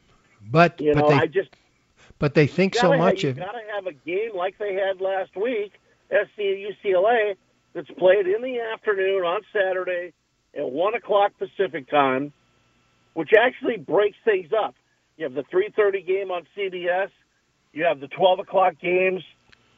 but 0.50 0.80
you 0.80 0.94
but 0.94 1.00
know, 1.00 1.08
they 1.10 1.14
I 1.14 1.26
just 1.26 1.50
but 2.18 2.34
they 2.34 2.46
think 2.46 2.74
so 2.74 2.88
gotta 2.88 2.98
much 2.98 3.22
Have, 3.22 3.32
of 3.32 3.38
you 3.38 3.44
got 3.44 3.52
to 3.52 3.62
have 3.74 3.86
a 3.86 3.92
game 3.92 4.30
like 4.34 4.58
they 4.58 4.74
had 4.74 5.00
last 5.00 5.36
week, 5.36 5.72
SC 6.10 6.38
UCLA, 6.38 7.36
that's 7.76 7.90
played 7.90 8.26
in 8.26 8.40
the 8.40 8.58
afternoon 8.72 9.22
on 9.22 9.42
Saturday 9.52 10.14
at 10.56 10.64
one 10.64 10.94
o'clock 10.94 11.32
Pacific 11.38 11.88
time, 11.90 12.32
which 13.12 13.32
actually 13.38 13.76
breaks 13.76 14.16
things 14.24 14.50
up. 14.58 14.74
You 15.18 15.24
have 15.24 15.34
the 15.34 15.44
three 15.50 15.68
thirty 15.76 16.00
game 16.00 16.30
on 16.30 16.46
CBS. 16.56 17.10
You 17.74 17.84
have 17.84 18.00
the 18.00 18.08
twelve 18.08 18.38
o'clock 18.38 18.76
games, 18.80 19.22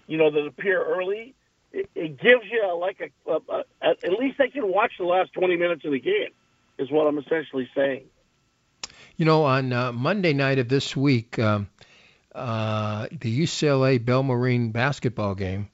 you 0.06 0.16
know, 0.16 0.30
that 0.30 0.46
appear 0.46 0.80
early. 0.80 1.34
It, 1.72 1.90
it 1.96 2.20
gives 2.20 2.44
you 2.50 2.64
a, 2.64 2.74
like 2.74 3.12
a, 3.26 3.32
a, 3.32 3.64
a 3.82 3.88
at 3.88 4.12
least 4.12 4.38
they 4.38 4.48
can 4.48 4.72
watch 4.72 4.92
the 4.96 5.04
last 5.04 5.32
twenty 5.32 5.56
minutes 5.56 5.84
of 5.84 5.90
the 5.90 6.00
game. 6.00 6.30
Is 6.78 6.92
what 6.92 7.08
I'm 7.08 7.18
essentially 7.18 7.68
saying. 7.74 8.04
You 9.16 9.24
know, 9.24 9.44
on 9.44 9.72
uh, 9.72 9.90
Monday 9.90 10.32
night 10.32 10.60
of 10.60 10.68
this 10.68 10.96
week, 10.96 11.36
um, 11.40 11.68
uh, 12.32 13.08
the 13.10 13.42
UCLA 13.42 14.04
Bellarmine 14.04 14.70
basketball 14.70 15.34
game 15.34 15.68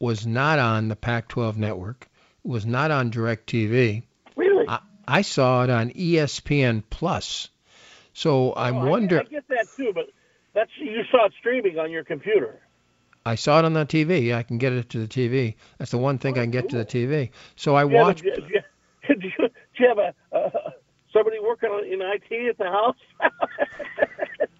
was 0.00 0.26
not 0.26 0.58
on 0.58 0.88
the 0.88 0.96
Pac-12 0.96 1.56
network. 1.56 2.08
Was 2.42 2.64
not 2.66 2.90
on 2.90 3.10
DirecTV. 3.12 4.02
Really? 4.34 4.64
I, 4.68 4.80
I 5.06 5.22
saw 5.22 5.62
it 5.62 5.70
on 5.70 5.90
ESPN 5.90 6.82
Plus. 6.90 7.48
So 8.14 8.54
I'm 8.56 8.76
Oh, 8.76 8.80
I- 8.80 8.88
wondering. 8.90 9.26
I, 9.26 9.30
get 9.30 9.46
that 9.48 9.66
too, 9.76 9.92
but 9.94 10.06
that's 10.54 10.70
you 10.78 11.02
saw 11.10 11.26
it 11.26 11.32
streaming 11.38 11.78
on 11.78 11.90
your 11.90 12.02
computer. 12.02 12.58
I 13.26 13.34
saw 13.34 13.58
it 13.58 13.66
on 13.66 13.74
the 13.74 13.84
TV. 13.84 14.34
I 14.34 14.42
can 14.42 14.56
get 14.56 14.72
it 14.72 14.88
to 14.90 14.98
the 14.98 15.06
TV. 15.06 15.54
That's 15.78 15.90
the 15.90 15.98
one 15.98 16.16
thing 16.18 16.38
I 16.38 16.42
can 16.42 16.50
get 16.50 16.70
to 16.70 16.78
the 16.78 16.86
TV. 16.86 17.30
So 17.54 17.76
I 17.76 17.84
Do 17.84 17.90
you 17.90 17.96
have 17.98 18.02
a- 18.02 18.08
watched. 18.08 18.22
Do 18.22 18.28
you, 18.30 18.34
do 19.20 19.26
you, 19.28 19.48
do 19.48 19.48
you 19.78 19.88
have 19.88 19.98
a 19.98 20.14
uh, 20.34 20.70
somebody 21.12 21.38
working 21.40 21.68
on, 21.70 21.84
in 21.84 22.00
IT 22.00 22.48
at 22.48 22.56
the 22.58 22.64
house? 22.64 22.96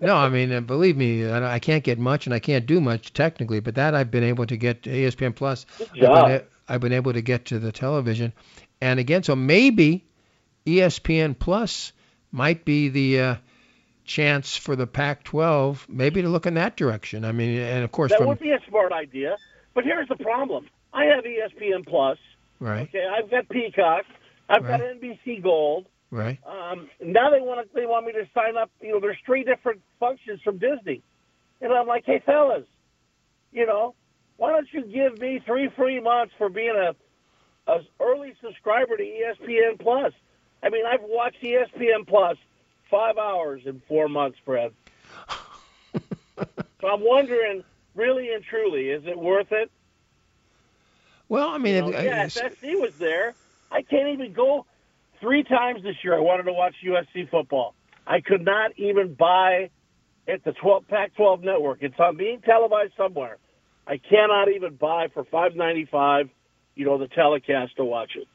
No, 0.01 0.17
I 0.17 0.29
mean, 0.31 0.51
uh, 0.51 0.61
believe 0.61 0.97
me, 0.97 1.29
I 1.29 1.55
I 1.55 1.59
can't 1.59 1.85
get 1.85 1.99
much 1.99 2.27
and 2.27 2.35
I 2.35 2.39
can't 2.39 2.67
do 2.67 2.81
much 2.81 3.13
technically, 3.13 3.61
but 3.61 3.75
that 3.75 3.95
I've 3.95 4.11
been 4.11 4.25
able 4.25 4.47
to 4.47 4.57
get 4.57 4.83
to 4.85 4.91
ESPN 4.91 5.35
Plus. 5.35 5.67
Good 5.79 5.89
I've 5.89 5.93
been, 5.93 6.03
job. 6.03 6.45
I've 6.69 6.81
been 6.81 6.93
able 6.93 7.13
to 7.13 7.21
get 7.21 7.47
to 7.47 7.59
the 7.59 7.73
television, 7.73 8.33
and 8.81 8.99
again, 8.99 9.23
so 9.23 9.37
maybe 9.37 10.05
ESPN 10.67 11.39
Plus 11.39 11.93
might 12.33 12.65
be 12.65 12.89
the 12.89 13.21
uh, 13.21 13.35
chance 14.05 14.57
for 14.57 14.77
the 14.77 14.87
Pac-12, 14.87 15.89
maybe 15.89 16.23
to 16.23 16.29
look 16.29 16.47
in 16.47 16.55
that 16.55 16.77
direction. 16.77 17.25
I 17.25 17.33
mean, 17.33 17.59
and 17.59 17.85
of 17.85 17.93
course 17.93 18.11
That 18.13 18.19
from 18.19 18.29
would 18.29 18.41
be 18.41 18.53
a 18.53 18.61
smart 18.69 18.93
idea. 18.93 19.37
But 19.75 19.85
here's 19.85 20.09
the 20.09 20.17
problem: 20.17 20.69
I 20.93 21.05
have 21.05 21.25
ESPN 21.25 21.87
Plus. 21.87 22.19
right, 22.59 22.89
Okay, 22.89 23.07
I've 23.07 23.31
got 23.31 23.49
Peacock. 23.49 24.05
I've 24.49 24.65
got 24.65 24.81
NBC 24.81 25.43
Gold. 25.43 25.87
Right. 26.11 26.39
Um, 26.47 26.89
now 27.03 27.31
they 27.31 27.41
want 27.41 27.67
to, 27.69 27.75
they 27.75 27.87
want 27.87 28.07
me 28.07 28.13
to 28.13 28.29
sign 28.35 28.57
up. 28.57 28.71
You 28.81 28.93
know, 28.93 29.01
there's 29.01 29.19
three 29.27 29.45
different 29.45 29.81
functions 29.99 30.41
from 30.43 30.59
Disney, 30.59 31.03
and 31.61 31.73
I'm 31.73 31.87
like, 31.87 32.05
hey 32.07 32.23
fellas, 32.25 32.67
you 33.53 33.67
know, 33.67 33.95
why 34.37 34.51
don't 34.53 34.69
you 34.73 34.85
give 34.87 35.19
me 35.19 35.41
three 35.47 35.69
free 35.77 36.01
months 36.01 36.35
for 36.39 36.49
being 36.49 36.75
a, 36.77 36.95
a 37.71 37.81
early 38.01 38.35
subscriber 38.43 38.97
to 38.97 39.03
ESPN 39.03 39.79
Plus? 39.81 40.13
I 40.63 40.69
mean, 40.71 40.85
I've 40.87 41.03
watched 41.03 41.43
ESPN 41.43 42.07
Plus 42.07 42.37
five 42.91 43.17
hours 43.19 43.63
in 43.67 43.81
four 43.89 44.09
months, 44.09 44.39
Fred. 44.45 44.73
So 46.81 46.89
I'm 46.89 47.03
wondering, 47.05 47.63
really 47.95 48.33
and 48.33 48.43
truly, 48.43 48.89
is 48.89 49.03
it 49.05 49.19
worth 49.19 49.53
it? 49.53 49.71
Well, 51.29 51.49
I 51.51 51.59
mean, 51.59 51.75
You 51.75 51.81
know, 51.83 51.89
it- 51.91 52.05
yeah, 52.05 52.25
if 52.25 52.33
SC 52.33 52.63
was 52.81 52.93
there, 52.99 53.35
I 53.71 53.83
can't 53.83 54.09
even 54.09 54.33
go 54.33 54.65
three 55.21 55.43
times 55.45 55.83
this 55.83 55.97
year. 56.03 56.17
I 56.17 56.21
wanted 56.21 56.45
to 56.45 56.53
watch 56.53 56.75
USC 56.85 57.31
football. 57.31 57.75
I 58.07 58.21
could 58.21 58.45
not 58.45 58.73
even 58.77 59.15
buy 59.15 59.71
at 60.27 60.45
the 60.45 60.53
12 60.53 60.89
Pac-12 60.89 61.43
network. 61.43 61.79
It's 61.83 61.99
on 61.99 62.17
being 62.17 62.41
televised 62.41 62.93
somewhere. 62.97 63.39
I 63.87 63.99
cannot 63.99 64.49
even 64.51 64.75
buy 64.77 65.09
for 65.13 65.25
5.95. 65.25 66.31
You 66.77 66.87
know 66.87 66.99
the 66.99 67.09
telecast 67.09 67.77
to 67.77 67.85
watch 67.85 68.13
it. 68.17 68.27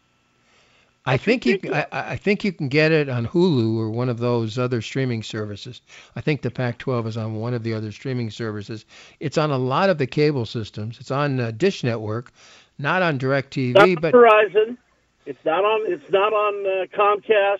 I 1.07 1.17
think 1.17 1.45
you. 1.45 1.59
I, 1.71 1.85
I 1.91 2.15
think 2.15 2.43
you 2.43 2.51
can 2.51 2.67
get 2.67 2.91
it 2.91 3.09
on 3.09 3.27
Hulu 3.27 3.77
or 3.77 3.89
one 3.89 4.09
of 4.09 4.17
those 4.17 4.57
other 4.57 4.81
streaming 4.81 5.21
services. 5.21 5.81
I 6.15 6.21
think 6.21 6.41
the 6.41 6.49
Pac-12 6.49 7.07
is 7.07 7.17
on 7.17 7.35
one 7.35 7.53
of 7.53 7.63
the 7.63 7.73
other 7.73 7.91
streaming 7.91 8.31
services. 8.31 8.85
It's 9.19 9.37
on 9.37 9.51
a 9.51 9.57
lot 9.57 9.89
of 9.89 9.99
the 9.99 10.07
cable 10.07 10.45
systems. 10.45 10.99
It's 10.99 11.11
on 11.11 11.39
uh, 11.39 11.51
Dish 11.51 11.83
Network, 11.83 12.31
not 12.79 13.03
on 13.03 13.15
Not 13.15 13.21
DirecTV, 13.21 13.77
on 13.77 13.95
but 14.01 14.13
Verizon. 14.13 14.77
It's 15.25 15.43
not 15.43 15.63
on. 15.63 15.91
It's 15.91 16.09
not 16.11 16.33
on 16.33 16.65
uh, 16.65 16.85
Comcast, 16.95 17.59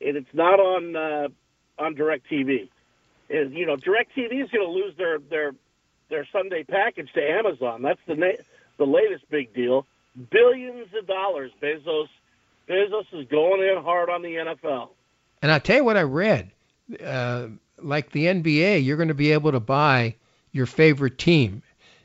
and 0.00 0.16
it's 0.16 0.32
not 0.32 0.58
on 0.58 0.96
uh, 0.96 1.28
on 1.78 1.94
Directv. 1.94 2.68
And 3.30 3.54
you 3.54 3.66
know, 3.66 3.76
Directv 3.76 4.42
is 4.44 4.50
going 4.50 4.66
to 4.66 4.70
lose 4.70 4.96
their 4.96 5.18
their 5.18 5.54
their 6.08 6.26
Sunday 6.32 6.64
package 6.64 7.12
to 7.14 7.20
Amazon. 7.20 7.82
That's 7.82 8.00
the 8.06 8.14
na- 8.14 8.42
the 8.78 8.86
latest 8.86 9.28
big 9.30 9.52
deal. 9.54 9.86
Billions 10.30 10.88
of 10.98 11.06
dollars. 11.06 11.52
Bezos 11.62 12.08
Bezos 12.68 13.06
is 13.12 13.26
going 13.28 13.62
in 13.62 13.82
hard 13.82 14.08
on 14.08 14.22
the 14.22 14.34
NFL. 14.34 14.90
and 15.42 15.50
I 15.50 15.58
tell 15.58 15.76
you 15.76 15.84
what 15.84 15.96
I 15.96 16.02
read, 16.02 16.50
uh, 17.04 17.48
like 17.78 18.12
the 18.12 18.26
NBA, 18.26 18.84
you're 18.84 18.96
going 18.96 19.08
to 19.08 19.14
be 19.14 19.32
able 19.32 19.52
to 19.52 19.60
buy 19.60 20.14
your 20.52 20.66
favorite 20.66 21.18
team. 21.18 21.62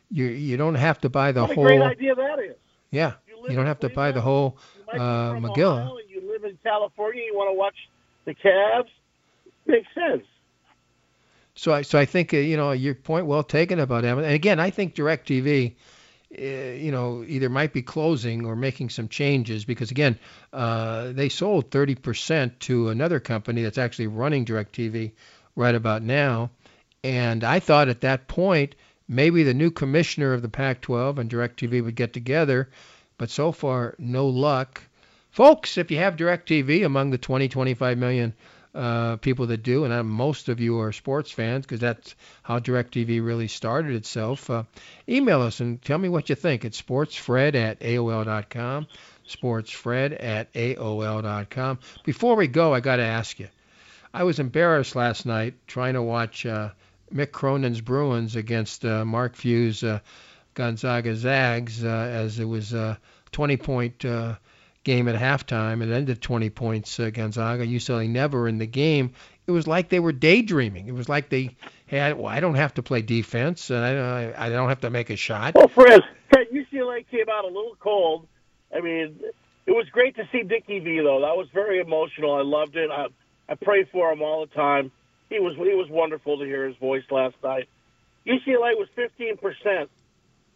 You 0.09 0.25
you 0.25 0.57
don't 0.57 0.75
have 0.75 0.99
to 1.01 1.09
buy 1.09 1.31
the 1.31 1.41
what 1.41 1.51
a 1.51 1.55
whole. 1.55 1.63
great 1.65 1.81
idea 1.81 2.15
that 2.15 2.39
is. 2.39 2.55
Yeah, 2.91 3.13
live 3.41 3.51
you 3.51 3.55
don't 3.57 3.65
have 3.65 3.79
to 3.81 3.89
buy 3.89 4.11
the 4.11 4.21
whole 4.21 4.57
Uh. 4.93 5.33
Ohio 5.35 5.97
you 6.07 6.31
live 6.31 6.43
in 6.43 6.57
California. 6.63 7.23
You 7.25 7.35
want 7.35 7.49
to 7.49 7.57
watch 7.57 7.75
the 8.25 8.33
Cavs? 8.33 8.89
Makes 9.65 9.87
sense. 9.93 10.25
So 11.55 11.73
I 11.73 11.81
so 11.81 11.97
I 11.97 12.05
think 12.05 12.33
uh, 12.33 12.37
you 12.37 12.55
know 12.55 12.71
your 12.71 12.95
point 12.95 13.25
well 13.25 13.43
taken 13.43 13.79
about 13.79 14.05
Amazon. 14.05 14.25
And 14.25 14.35
again, 14.35 14.59
I 14.59 14.69
think 14.69 14.95
DirecTV, 14.95 15.73
uh, 16.37 16.41
you 16.41 16.91
know, 16.91 17.23
either 17.27 17.49
might 17.49 17.73
be 17.73 17.81
closing 17.81 18.45
or 18.45 18.55
making 18.55 18.89
some 18.89 19.07
changes 19.07 19.65
because 19.65 19.91
again, 19.91 20.19
uh, 20.53 21.11
they 21.13 21.29
sold 21.29 21.71
30% 21.71 22.59
to 22.59 22.89
another 22.89 23.19
company 23.19 23.63
that's 23.63 23.79
actually 23.79 24.07
running 24.07 24.45
DirecTV 24.45 25.13
right 25.55 25.75
about 25.75 26.03
now. 26.03 26.51
And 27.03 27.43
I 27.43 27.59
thought 27.59 27.89
at 27.89 28.01
that 28.01 28.27
point 28.27 28.75
maybe 29.07 29.43
the 29.43 29.53
new 29.53 29.71
commissioner 29.71 30.33
of 30.33 30.41
the 30.41 30.49
Pac-12 30.49 31.17
and 31.17 31.29
DirecTV 31.29 31.83
would 31.83 31.95
get 31.95 32.13
together, 32.13 32.69
but 33.17 33.29
so 33.29 33.51
far 33.51 33.95
no 33.97 34.27
luck. 34.27 34.81
Folks, 35.31 35.77
if 35.77 35.91
you 35.91 35.97
have 35.97 36.15
DirecTV 36.15 36.85
among 36.85 37.11
the 37.11 37.17
20, 37.17 37.47
25 37.47 37.97
million 37.97 38.33
uh, 38.73 39.15
people 39.17 39.47
that 39.47 39.63
do, 39.63 39.83
and 39.83 39.93
uh, 39.93 40.03
most 40.03 40.49
of 40.49 40.59
you 40.59 40.79
are 40.79 40.91
sports 40.91 41.31
fans 41.31 41.65
because 41.65 41.79
that's 41.79 42.15
how 42.43 42.59
DirecTV 42.59 43.25
really 43.25 43.47
started 43.47 43.95
itself. 43.95 44.49
Uh, 44.49 44.63
email 45.09 45.41
us 45.41 45.59
and 45.59 45.81
tell 45.81 45.97
me 45.97 46.09
what 46.09 46.29
you 46.29 46.35
think. 46.35 46.63
It's 46.63 46.81
sportsfred 46.81 47.55
at 47.55 47.79
AOL.com. 47.79 48.87
Sportsfred 49.27 50.23
at 50.23 50.53
AOL.com. 50.53 51.79
Before 52.03 52.35
we 52.35 52.47
go, 52.47 52.73
I 52.73 52.79
got 52.79 52.97
to 52.97 53.03
ask 53.03 53.39
you. 53.39 53.47
I 54.13 54.23
was 54.23 54.39
embarrassed 54.39 54.95
last 54.95 55.25
night 55.25 55.55
trying 55.67 55.95
to 55.95 56.01
watch 56.01 56.45
uh, 56.45 56.69
Mick 57.13 57.31
Cronin's 57.31 57.81
Bruins 57.81 58.35
against 58.35 58.85
uh, 58.85 59.03
Mark 59.05 59.35
Few's 59.35 59.83
uh, 59.83 59.99
Gonzaga 60.57 61.15
Zags 61.15 61.85
uh, 61.85 61.87
as 61.87 62.39
it 62.39 62.45
was 62.45 62.73
a 62.73 62.99
20 63.31 63.57
point 63.57 64.03
uh, 64.03 64.35
game 64.83 65.07
at 65.07 65.15
halftime. 65.15 65.83
It 65.83 65.93
ended 65.93 66.19
20 66.19 66.49
points 66.49 66.99
uh, 66.99 67.11
Gonzaga. 67.11 67.65
UCLA 67.65 68.09
never 68.09 68.47
in 68.47 68.57
the 68.57 68.65
game. 68.65 69.13
It 69.45 69.51
was 69.51 69.67
like 69.67 69.89
they 69.89 69.99
were 69.99 70.11
daydreaming. 70.11 70.87
It 70.87 70.95
was 70.95 71.07
like 71.07 71.29
they 71.29 71.55
had, 71.85 72.17
well, 72.17 72.25
I 72.25 72.39
don't 72.39 72.55
have 72.55 72.73
to 72.73 72.83
play 72.83 73.03
defense 73.03 73.69
and 73.69 73.85
I 73.85 73.93
don't, 73.93 74.35
I 74.35 74.49
don't 74.49 74.67
have 74.67 74.81
to 74.81 74.89
make 74.89 75.11
a 75.11 75.15
shot. 75.15 75.53
Well, 75.53 75.67
Fred, 75.67 76.01
UCLA 76.33 77.05
came 77.07 77.29
out 77.31 77.43
a 77.45 77.47
little 77.47 77.77
cold. 77.79 78.27
I 78.75 78.81
mean, 78.81 79.19
it 79.67 79.71
was 79.71 79.87
great 79.91 80.15
to 80.15 80.27
see 80.31 80.41
Dickie 80.41 80.79
V 80.79 81.01
though. 81.01 81.21
That 81.21 81.37
was 81.37 81.47
very 81.53 81.79
emotional. 81.79 82.33
I 82.33 82.41
loved 82.41 82.75
it. 82.75 82.89
I 82.91 83.07
I 83.47 83.55
pray 83.55 83.83
for 83.85 84.11
him 84.11 84.23
all 84.23 84.45
the 84.45 84.53
time. 84.53 84.91
He 85.29 85.39
was 85.39 85.55
he 85.55 85.75
was 85.75 85.87
wonderful 85.89 86.39
to 86.39 86.45
hear 86.45 86.67
his 86.67 86.75
voice 86.77 87.03
last 87.11 87.35
night. 87.43 87.69
UCLA 88.25 88.75
was 88.75 88.89
15% 88.97 89.87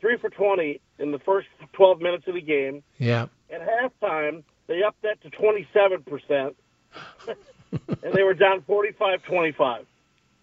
three 0.02 0.18
for 0.18 0.30
20 0.30 0.82
in 1.00 1.12
the 1.12 1.20
first 1.20 1.48
12 1.74 2.02
minutes 2.02 2.28
of 2.28 2.34
the 2.34 2.42
game. 2.42 2.84
Yeah. 2.98 3.28
At 3.50 3.62
halftime, 3.62 4.44
they 4.68 4.84
upped 4.84 5.04
that 5.04 5.22
to 5.22 5.30
27%, 5.30 6.56
and 8.04 8.14
they 8.14 8.24
were 8.24 8.34
down 8.34 8.62
45-25. 8.62 9.86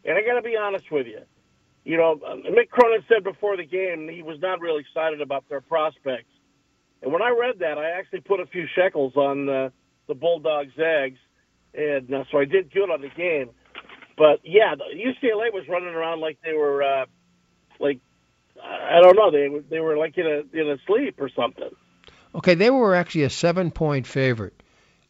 And 0.05 0.17
I 0.17 0.23
got 0.23 0.35
to 0.35 0.43
be 0.43 0.57
honest 0.57 0.91
with 0.91 1.07
you. 1.07 1.21
You 1.85 1.97
know, 1.97 2.21
uh, 2.25 2.35
Mick 2.51 2.71
Cronin 2.71 3.03
said 3.09 3.25
before 3.25 3.57
the 3.57 3.65
game 3.65 4.09
he 4.09 4.23
was 4.23 4.39
not 4.41 4.61
really 4.61 4.81
excited 4.81 5.21
about 5.21 5.49
their 5.49 5.61
prospects. 5.61 6.31
And 7.03 7.13
when 7.13 7.23
I 7.23 7.31
read 7.31 7.61
that, 7.61 7.79
I 7.79 7.91
actually 7.91 8.21
put 8.21 8.41
a 8.41 8.47
few 8.47 8.67
shekels 8.75 9.17
on 9.17 9.49
uh, 9.49 9.71
the 10.07 10.15
Bulldogs' 10.15 10.73
eggs, 10.79 11.19
and 11.75 12.13
uh, 12.13 12.25
so 12.31 12.39
I 12.39 12.45
did 12.45 12.73
good 12.73 12.91
on 12.91 13.01
the 13.01 13.09
game. 13.09 13.51
But 14.17 14.41
yeah, 14.43 14.75
the 14.75 14.85
UCLA 14.95 15.53
was 15.53 15.65
running 15.69 15.95
around 15.95 16.21
like 16.21 16.39
they 16.45 16.55
were, 16.55 16.83
uh, 16.83 17.07
like 17.79 18.01
I 18.63 19.01
don't 19.01 19.17
know, 19.17 19.31
they 19.31 19.49
they 19.71 19.81
were 19.81 19.97
like 19.97 20.17
in 20.19 20.27
a 20.27 20.59
in 20.59 20.71
a 20.71 20.77
sleep 20.87 21.21
or 21.21 21.29
something. 21.29 21.71
Okay, 22.35 22.55
they 22.55 22.71
were 22.71 22.95
actually 22.95 23.25
a 23.25 23.31
seven 23.31 23.71
point 23.71 24.07
favorite. 24.07 24.63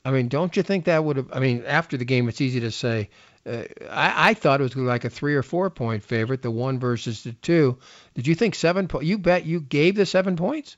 I 0.05 0.11
mean, 0.11 0.29
don't 0.29 0.57
you 0.57 0.63
think 0.63 0.87
that 0.87 1.05
would 1.05 1.17
have? 1.17 1.31
I 1.33 1.41
mean, 1.41 1.65
after 1.67 1.97
the 1.97 2.05
game, 2.05 2.29
it's 2.29 2.41
easy 2.41 2.61
to 2.61 2.71
say. 2.71 3.11
Uh, 3.45 3.65
I, 3.91 4.31
I 4.31 4.35
thought 4.35 4.61
it 4.61 4.65
was 4.65 4.77
like 4.77 5.05
a 5.05 5.11
three 5.11 5.35
or 5.35 5.43
four 5.43 5.71
point 5.71 6.03
favorite, 6.03 6.43
the 6.43 6.51
one 6.51 6.79
versus 6.79 7.25
the 7.25 7.33
two. 7.33 7.79
Did 8.15 8.27
you 8.27 8.35
think 8.35 8.55
seven? 8.55 8.89
Po- 8.89 9.01
you 9.01 9.19
bet 9.19 9.45
you 9.45 9.61
gave 9.61 9.97
the 9.97 10.07
seven 10.07 10.37
points. 10.37 10.77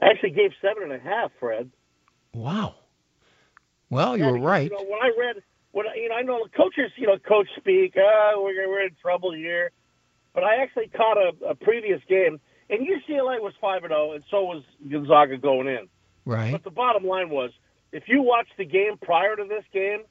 I 0.00 0.06
actually 0.06 0.30
gave 0.30 0.52
seven 0.60 0.84
and 0.84 0.92
a 0.92 0.98
half, 0.98 1.32
Fred. 1.40 1.70
Wow. 2.34 2.74
Well, 3.88 4.16
you 4.16 4.26
were 4.26 4.38
right. 4.38 4.70
You 4.70 4.76
know, 4.76 4.84
when 4.84 5.00
I 5.00 5.10
read, 5.18 5.42
when 5.72 5.86
I, 5.86 5.94
you 5.94 6.08
know, 6.08 6.14
I 6.16 6.22
know 6.22 6.46
coaches, 6.56 6.90
you 6.96 7.06
know, 7.06 7.18
coach 7.18 7.48
speak, 7.56 7.94
oh, 7.96 8.42
we're 8.44 8.68
we're 8.68 8.82
in 8.82 8.96
trouble 9.00 9.32
here, 9.32 9.70
but 10.36 10.44
I 10.44 10.56
actually 10.56 10.88
caught 10.88 11.16
a, 11.16 11.32
a 11.48 11.54
previous 11.54 12.02
game, 12.06 12.38
and 12.68 12.86
UCLA 12.86 13.40
was 13.40 13.54
five 13.58 13.82
and 13.84 13.90
zero, 13.90 14.10
oh, 14.10 14.12
and 14.12 14.22
so 14.30 14.44
was 14.44 14.62
Gonzaga 14.88 15.38
going 15.38 15.66
in. 15.66 15.88
Right. 16.26 16.52
But 16.52 16.62
the 16.62 16.70
bottom 16.70 17.04
line 17.06 17.30
was, 17.30 17.52
if 17.90 18.04
you 18.06 18.20
watch 18.20 18.46
the 18.58 18.66
game 18.66 18.98
prior 19.00 19.34
to 19.34 19.44
this 19.44 19.64
game, 19.72 20.02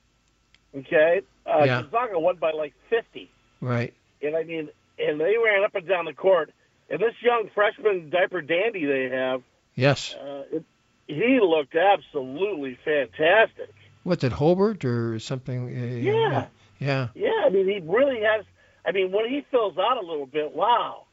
okay, 0.76 1.22
uh, 1.46 1.64
yeah. 1.64 1.82
Gonzaga 1.84 2.20
won 2.20 2.38
by 2.38 2.52
like 2.52 2.74
fifty. 2.90 3.30
Right. 3.62 3.94
And 4.24 4.36
I 4.36 4.44
mean, 4.44 4.70
and 4.98 5.22
they 5.22 5.36
ran 5.38 5.64
up 5.64 5.76
and 5.76 5.88
down 5.88 6.06
the 6.06 6.14
court, 6.14 6.52
and 6.90 7.00
this 7.00 7.14
young 7.22 7.52
freshman 7.54 8.10
diaper 8.10 8.42
dandy 8.42 8.86
they 8.86 9.16
have. 9.16 9.44
Yes. 9.76 10.16
Uh, 10.16 10.44
it, 10.52 10.66
he 11.06 11.40
looked 11.40 11.76
absolutely 11.76 12.80
fantastic. 12.84 13.72
What's 14.02 14.24
it, 14.24 14.32
Hobart 14.32 14.84
or 14.86 15.20
something? 15.20 15.68
Uh, 15.68 15.98
yeah. 15.98 16.48
Yeah. 16.80 17.10
Yeah. 17.14 17.44
I 17.46 17.50
mean, 17.50 17.68
he 17.68 17.80
really 17.86 18.22
has. 18.22 18.44
I 18.86 18.92
mean, 18.92 19.12
when 19.12 19.28
he 19.28 19.46
fills 19.50 19.78
out 19.78 19.98
a 19.98 20.06
little 20.06 20.26
bit, 20.28 20.54
wow. 20.54 21.06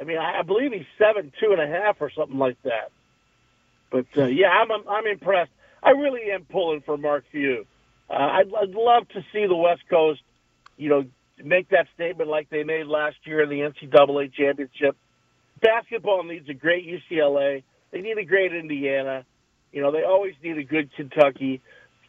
I 0.00 0.04
mean, 0.04 0.18
I, 0.18 0.40
I 0.40 0.42
believe 0.42 0.72
he's 0.72 0.86
seven 0.96 1.32
two 1.40 1.52
and 1.52 1.60
a 1.60 1.66
half 1.66 1.96
or 2.00 2.10
something 2.10 2.38
like 2.38 2.60
that. 2.62 2.90
But 3.90 4.06
uh, 4.16 4.26
yeah, 4.26 4.48
I'm 4.48 4.70
I'm 4.88 5.06
impressed. 5.06 5.50
I 5.82 5.90
really 5.90 6.30
am 6.32 6.44
pulling 6.44 6.80
for 6.82 6.96
Mark 6.96 7.24
Few. 7.30 7.66
Uh, 8.10 8.14
I'd, 8.14 8.52
I'd 8.54 8.70
love 8.70 9.08
to 9.08 9.24
see 9.32 9.46
the 9.46 9.54
West 9.56 9.82
Coast, 9.90 10.22
you 10.76 10.88
know, 10.88 11.04
make 11.42 11.68
that 11.70 11.86
statement 11.94 12.28
like 12.28 12.48
they 12.50 12.64
made 12.64 12.86
last 12.86 13.16
year 13.24 13.42
in 13.42 13.50
the 13.50 13.60
NCAA 13.60 14.32
championship. 14.32 14.96
Basketball 15.60 16.22
needs 16.24 16.48
a 16.48 16.54
great 16.54 16.86
UCLA. 16.86 17.62
They 17.90 18.00
need 18.00 18.18
a 18.18 18.24
great 18.24 18.54
Indiana. 18.54 19.24
You 19.72 19.82
know, 19.82 19.92
they 19.92 20.04
always 20.04 20.34
need 20.42 20.58
a 20.58 20.64
good 20.64 20.90
Kentucky. 20.94 21.60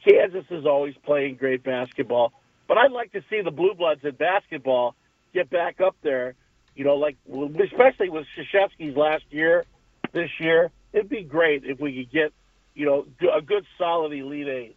Kansas 0.07 0.45
is 0.49 0.65
always 0.65 0.95
playing 1.05 1.35
great 1.35 1.63
basketball. 1.63 2.31
But 2.67 2.77
I'd 2.77 2.91
like 2.91 3.11
to 3.13 3.23
see 3.29 3.41
the 3.41 3.51
Blue 3.51 3.73
Bloods 3.73 4.01
in 4.03 4.15
basketball 4.15 4.95
get 5.33 5.49
back 5.49 5.81
up 5.81 5.95
there. 6.01 6.35
You 6.75 6.85
know, 6.85 6.95
like 6.95 7.17
especially 7.29 8.09
with 8.09 8.25
Krzyzewski's 8.37 8.95
last 8.95 9.23
year, 9.31 9.65
this 10.13 10.29
year, 10.39 10.71
it'd 10.93 11.09
be 11.09 11.23
great 11.23 11.65
if 11.65 11.79
we 11.79 12.03
could 12.03 12.11
get, 12.11 12.33
you 12.73 12.85
know, 12.85 13.05
a 13.33 13.41
good 13.41 13.65
solid 13.77 14.13
Elite 14.13 14.47
Eight. 14.47 14.75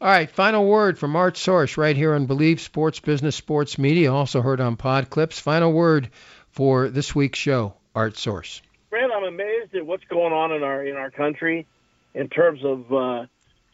All 0.00 0.08
right, 0.08 0.30
final 0.30 0.66
word 0.66 0.98
from 0.98 1.14
Art 1.16 1.36
Source 1.36 1.76
right 1.76 1.96
here 1.96 2.14
on 2.14 2.26
Believe 2.26 2.60
Sports 2.60 3.00
Business 3.00 3.36
Sports 3.36 3.78
Media, 3.78 4.12
also 4.12 4.42
heard 4.42 4.60
on 4.60 4.76
Pod 4.76 5.08
Clips. 5.08 5.38
Final 5.38 5.72
word 5.72 6.10
for 6.50 6.88
this 6.88 7.14
week's 7.14 7.38
show, 7.38 7.74
Art 7.94 8.16
Source. 8.16 8.60
Fred, 8.90 9.10
I'm 9.10 9.24
amazed 9.24 9.74
at 9.74 9.86
what's 9.86 10.04
going 10.04 10.32
on 10.32 10.52
in 10.52 10.62
our 10.62 10.84
in 10.84 10.96
our 10.96 11.10
country 11.10 11.66
in 12.14 12.28
terms 12.28 12.64
of 12.64 12.92
uh, 12.92 13.26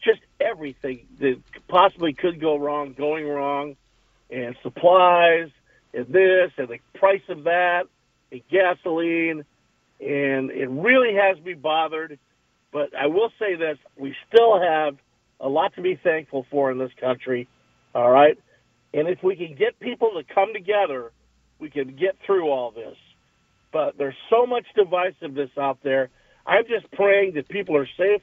just 0.03 0.21
everything 0.39 1.07
that 1.19 1.39
possibly 1.67 2.13
could 2.13 2.39
go 2.39 2.57
wrong, 2.57 2.93
going 2.93 3.27
wrong, 3.27 3.75
and 4.29 4.55
supplies, 4.63 5.49
and 5.93 6.07
this, 6.07 6.51
and 6.57 6.67
the 6.69 6.79
price 6.95 7.21
of 7.29 7.43
that, 7.45 7.83
and 8.31 8.41
gasoline, 8.49 9.43
and 9.99 10.51
it 10.51 10.69
really 10.69 11.15
has 11.15 11.43
me 11.43 11.53
bothered. 11.53 12.17
But 12.71 12.95
I 12.95 13.07
will 13.07 13.31
say 13.39 13.55
this: 13.55 13.77
we 13.97 14.15
still 14.27 14.61
have 14.61 14.97
a 15.39 15.49
lot 15.49 15.75
to 15.75 15.81
be 15.81 15.99
thankful 16.01 16.45
for 16.49 16.71
in 16.71 16.77
this 16.77 16.91
country. 16.99 17.47
All 17.93 18.09
right, 18.09 18.37
and 18.93 19.07
if 19.07 19.21
we 19.23 19.35
can 19.35 19.55
get 19.55 19.79
people 19.79 20.11
to 20.11 20.33
come 20.33 20.53
together, 20.53 21.11
we 21.59 21.69
can 21.69 21.95
get 21.95 22.17
through 22.25 22.49
all 22.49 22.71
this. 22.71 22.97
But 23.71 23.97
there's 23.97 24.15
so 24.29 24.45
much 24.45 24.65
divisiveness 24.77 25.57
out 25.57 25.79
there. 25.83 26.09
I'm 26.45 26.65
just 26.67 26.91
praying 26.91 27.33
that 27.35 27.47
people 27.47 27.77
are 27.77 27.87
safe 27.97 28.21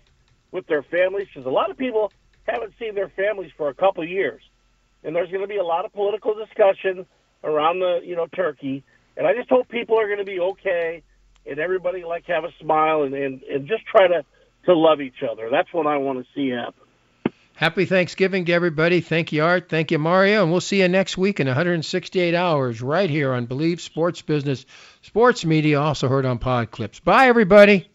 with 0.50 0.66
their 0.66 0.82
families 0.82 1.28
because 1.32 1.46
a 1.46 1.50
lot 1.50 1.70
of 1.70 1.76
people 1.76 2.12
haven't 2.46 2.72
seen 2.78 2.94
their 2.94 3.08
families 3.10 3.50
for 3.56 3.68
a 3.68 3.74
couple 3.74 4.02
of 4.02 4.08
years, 4.08 4.42
and 5.04 5.14
there's 5.14 5.30
going 5.30 5.42
to 5.42 5.48
be 5.48 5.56
a 5.56 5.64
lot 5.64 5.84
of 5.84 5.92
political 5.92 6.34
discussion 6.34 7.06
around 7.44 7.80
the 7.80 8.00
you 8.04 8.16
know 8.16 8.26
turkey. 8.26 8.84
And 9.16 9.26
I 9.26 9.34
just 9.34 9.48
hope 9.48 9.68
people 9.68 9.98
are 9.98 10.06
going 10.06 10.18
to 10.18 10.24
be 10.24 10.38
okay, 10.38 11.02
and 11.46 11.58
everybody 11.58 12.04
like 12.04 12.26
have 12.26 12.44
a 12.44 12.52
smile 12.60 13.02
and 13.02 13.14
and, 13.14 13.42
and 13.42 13.68
just 13.68 13.84
try 13.86 14.06
to 14.06 14.24
to 14.66 14.74
love 14.74 15.00
each 15.00 15.22
other. 15.28 15.48
That's 15.50 15.72
what 15.72 15.86
I 15.86 15.96
want 15.96 16.18
to 16.18 16.26
see 16.34 16.50
happen. 16.50 16.74
Happy 17.54 17.86
Thanksgiving 17.86 18.44
to 18.44 18.52
everybody. 18.52 19.00
Thank 19.00 19.32
you, 19.32 19.42
Art. 19.42 19.68
Thank 19.68 19.90
you, 19.90 19.98
Mario. 19.98 20.44
And 20.44 20.52
we'll 20.52 20.60
see 20.60 20.80
you 20.80 20.86
next 20.86 21.18
week 21.18 21.40
in 21.40 21.48
168 21.48 22.32
hours 22.32 22.80
right 22.80 23.10
here 23.10 23.32
on 23.32 23.46
Believe 23.46 23.80
Sports 23.80 24.22
Business 24.22 24.64
Sports 25.02 25.44
Media, 25.44 25.80
also 25.80 26.06
heard 26.06 26.24
on 26.24 26.38
Pod 26.38 26.70
Clips. 26.70 27.00
Bye, 27.00 27.26
everybody. 27.26 27.88